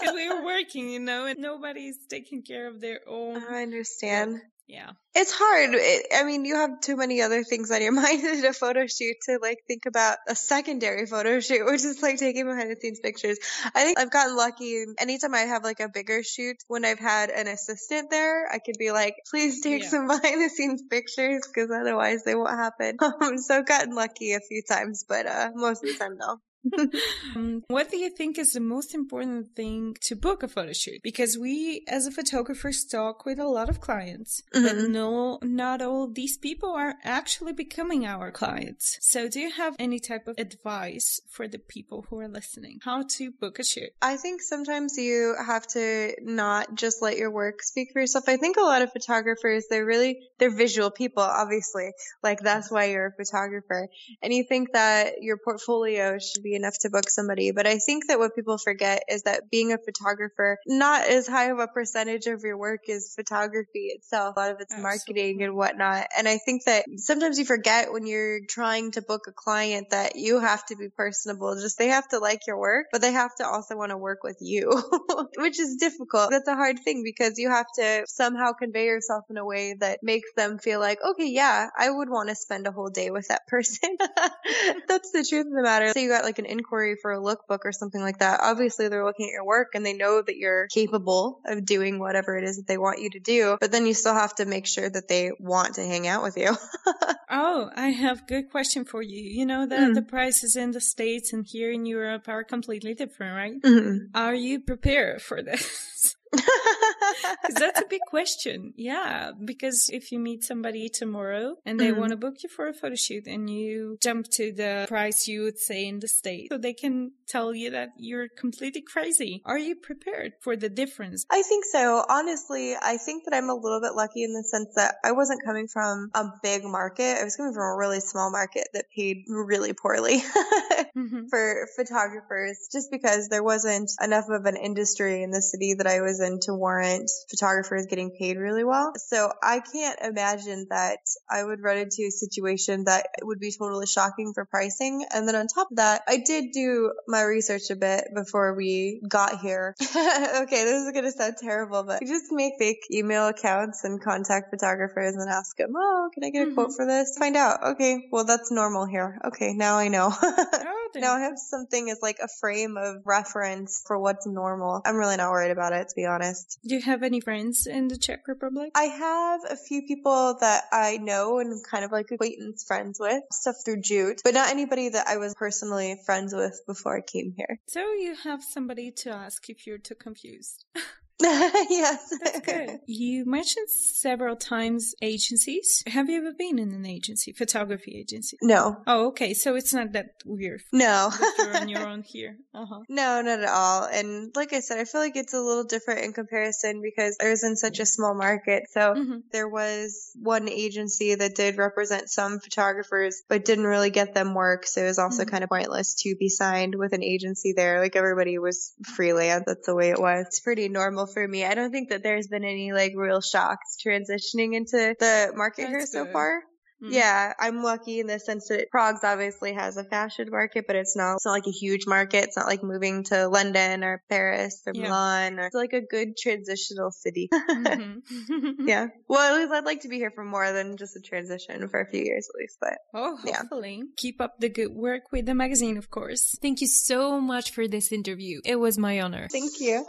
[0.00, 3.42] Because we were working, you know, and nobody's taking care of their own.
[3.48, 4.40] I understand.
[4.68, 4.90] Yeah.
[5.14, 5.70] It's hard.
[5.72, 8.86] It, I mean, you have too many other things on your mind in a photo
[8.86, 12.76] shoot to like think about a secondary photo shoot, which is like taking behind the
[12.76, 13.38] scenes pictures.
[13.74, 14.84] I think I've gotten lucky.
[14.98, 18.76] Anytime I have like a bigger shoot, when I've had an assistant there, I could
[18.78, 19.88] be like, please take yeah.
[19.88, 22.98] some behind the scenes pictures because otherwise they won't happen.
[23.00, 26.40] Um, so I've gotten lucky a few times, but uh, most of the time, no.
[27.36, 31.00] um, what do you think is the most important thing to book a photo shoot?
[31.02, 34.66] Because we, as a photographer, talk with a lot of clients, mm-hmm.
[34.66, 38.98] but no, not all these people are actually becoming our clients.
[39.00, 42.78] So, do you have any type of advice for the people who are listening?
[42.84, 43.90] How to book a shoot?
[44.02, 48.24] I think sometimes you have to not just let your work speak for yourself.
[48.28, 51.90] I think a lot of photographers, they're really, they're visual people, obviously.
[52.22, 53.88] Like that's why you're a photographer.
[54.22, 57.52] And you think that your portfolio should be enough to book somebody.
[57.52, 61.50] But I think that what people forget is that being a photographer, not as high
[61.50, 64.36] of a percentage of your work is photography itself.
[64.36, 64.82] A lot of it's Absolutely.
[64.82, 66.06] marketing and whatnot.
[66.16, 70.16] And I think that sometimes you forget when you're trying to book a client that
[70.16, 71.54] you have to be personable.
[71.60, 74.22] Just they have to like your work, but they have to also want to work
[74.22, 74.70] with you,
[75.38, 76.30] which is difficult.
[76.30, 80.00] That's a hard thing because you have to somehow convey yourself in a way that
[80.02, 83.28] makes them feel like, okay, yeah, I would want to spend a whole day with
[83.28, 83.96] that person.
[84.88, 85.92] That's the truth of the matter.
[85.92, 89.04] So you got like an inquiry for a lookbook or something like that, obviously they're
[89.04, 92.56] looking at your work and they know that you're capable of doing whatever it is
[92.56, 93.56] that they want you to do.
[93.60, 96.36] But then you still have to make sure that they want to hang out with
[96.36, 96.56] you.
[97.30, 99.20] oh, I have good question for you.
[99.20, 99.94] You know that mm.
[99.94, 103.62] the prices in the States and here in Europe are completely different, right?
[103.62, 104.16] Mm-hmm.
[104.16, 106.16] Are you prepared for this?
[107.54, 108.72] that's a big question.
[108.76, 109.32] Yeah.
[109.44, 112.00] Because if you meet somebody tomorrow and they mm-hmm.
[112.00, 115.42] want to book you for a photo shoot and you jump to the price you
[115.42, 119.42] would say in the States, so they can tell you that you're completely crazy.
[119.44, 121.24] Are you prepared for the difference?
[121.30, 122.04] I think so.
[122.08, 125.44] Honestly, I think that I'm a little bit lucky in the sense that I wasn't
[125.44, 127.18] coming from a big market.
[127.20, 130.18] I was coming from a really small market that paid really poorly
[130.96, 131.26] mm-hmm.
[131.28, 136.00] for photographers just because there wasn't enough of an industry in the city that I
[136.00, 138.92] was in to warrant photographers getting paid really well.
[138.96, 140.98] So I can't imagine that
[141.30, 145.04] I would run into a situation that would be totally shocking for pricing.
[145.12, 149.00] And then on top of that, I did do my research a bit before we
[149.06, 149.74] got here.
[149.80, 154.50] okay, this is going to sound terrible, but just make fake email accounts and contact
[154.50, 156.54] photographers and ask them, oh, can I get a mm-hmm.
[156.54, 157.16] quote for this?
[157.18, 157.62] Find out.
[157.72, 159.18] Okay, well, that's normal here.
[159.24, 160.12] Okay, now I know.
[160.22, 164.82] oh, now I have something as like a frame of reference for what's normal.
[164.84, 166.58] I'm really not worried about it, to be honest.
[166.66, 168.72] Do you have any friends in the Czech Republic?
[168.74, 173.22] I have a few people that I know and kind of like acquaintance friends with,
[173.32, 177.32] stuff through Jute, but not anybody that I was personally friends with before I came
[177.36, 177.58] here.
[177.68, 180.64] So you have somebody to ask if you're too confused.
[181.68, 182.14] yes.
[182.22, 182.78] That's good.
[182.86, 185.82] You mentioned several times agencies.
[185.88, 188.36] Have you ever been in an agency, photography agency?
[188.40, 188.76] No.
[188.86, 189.34] Oh, okay.
[189.34, 190.62] So it's not that weird.
[190.72, 191.10] No.
[191.38, 192.36] you're on your own here.
[192.54, 192.82] Uh-huh.
[192.88, 193.88] No, not at all.
[193.92, 197.30] And like I said, I feel like it's a little different in comparison because I
[197.30, 198.64] was in such a small market.
[198.70, 199.18] So mm-hmm.
[199.32, 204.66] there was one agency that did represent some photographers, but didn't really get them work.
[204.68, 205.30] So it was also mm-hmm.
[205.30, 207.80] kind of pointless to be signed with an agency there.
[207.80, 209.42] Like everybody was freelance.
[209.46, 210.26] That's the way it was.
[210.28, 211.44] It's pretty normal for me.
[211.44, 215.92] I don't think that there's been any like real shocks transitioning into the market That's
[215.92, 216.42] here so far.
[216.82, 216.92] Mm.
[216.92, 220.96] Yeah, I'm lucky in the sense that Prague's obviously has a fashion market, but it's
[220.96, 222.24] not, it's not like a huge market.
[222.24, 224.82] It's not like moving to London or Paris or yeah.
[224.82, 227.28] Milan or it's like a good transitional city.
[227.32, 228.52] mm-hmm.
[228.68, 228.88] yeah.
[229.08, 231.80] Well, at least I'd like to be here for more than just a transition for
[231.80, 232.78] a few years at least, but.
[232.94, 233.78] Oh, hopefully.
[233.78, 233.84] Yeah.
[233.96, 236.36] Keep up the good work with the magazine, of course.
[236.40, 238.40] Thank you so much for this interview.
[238.44, 239.26] It was my honor.
[239.32, 239.84] Thank you.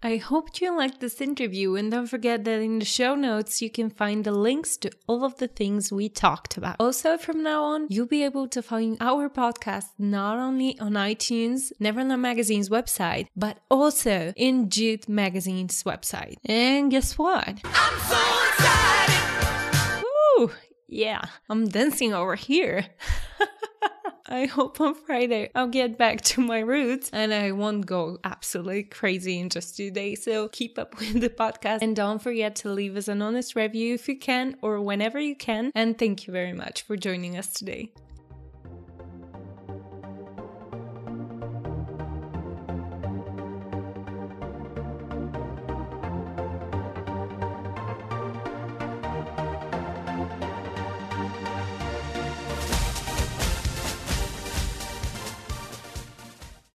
[0.00, 3.68] I hope you liked this interview and don't forget that in the show notes you
[3.68, 6.76] can find the links to all of the things we talked about.
[6.78, 11.72] Also, from now on, you'll be able to find our podcast not only on iTunes,
[11.80, 16.36] Neverland Magazine's website, but also in Jute Magazine's website.
[16.44, 17.48] And guess what?
[17.64, 20.04] I'm so excited!
[20.38, 20.52] Woo!
[20.86, 22.86] Yeah, I'm dancing over here.
[24.28, 28.82] I hope on Friday I'll get back to my roots and I won't go absolutely
[28.84, 30.22] crazy in just two days.
[30.22, 33.94] So keep up with the podcast and don't forget to leave us an honest review
[33.94, 35.72] if you can or whenever you can.
[35.74, 37.90] And thank you very much for joining us today.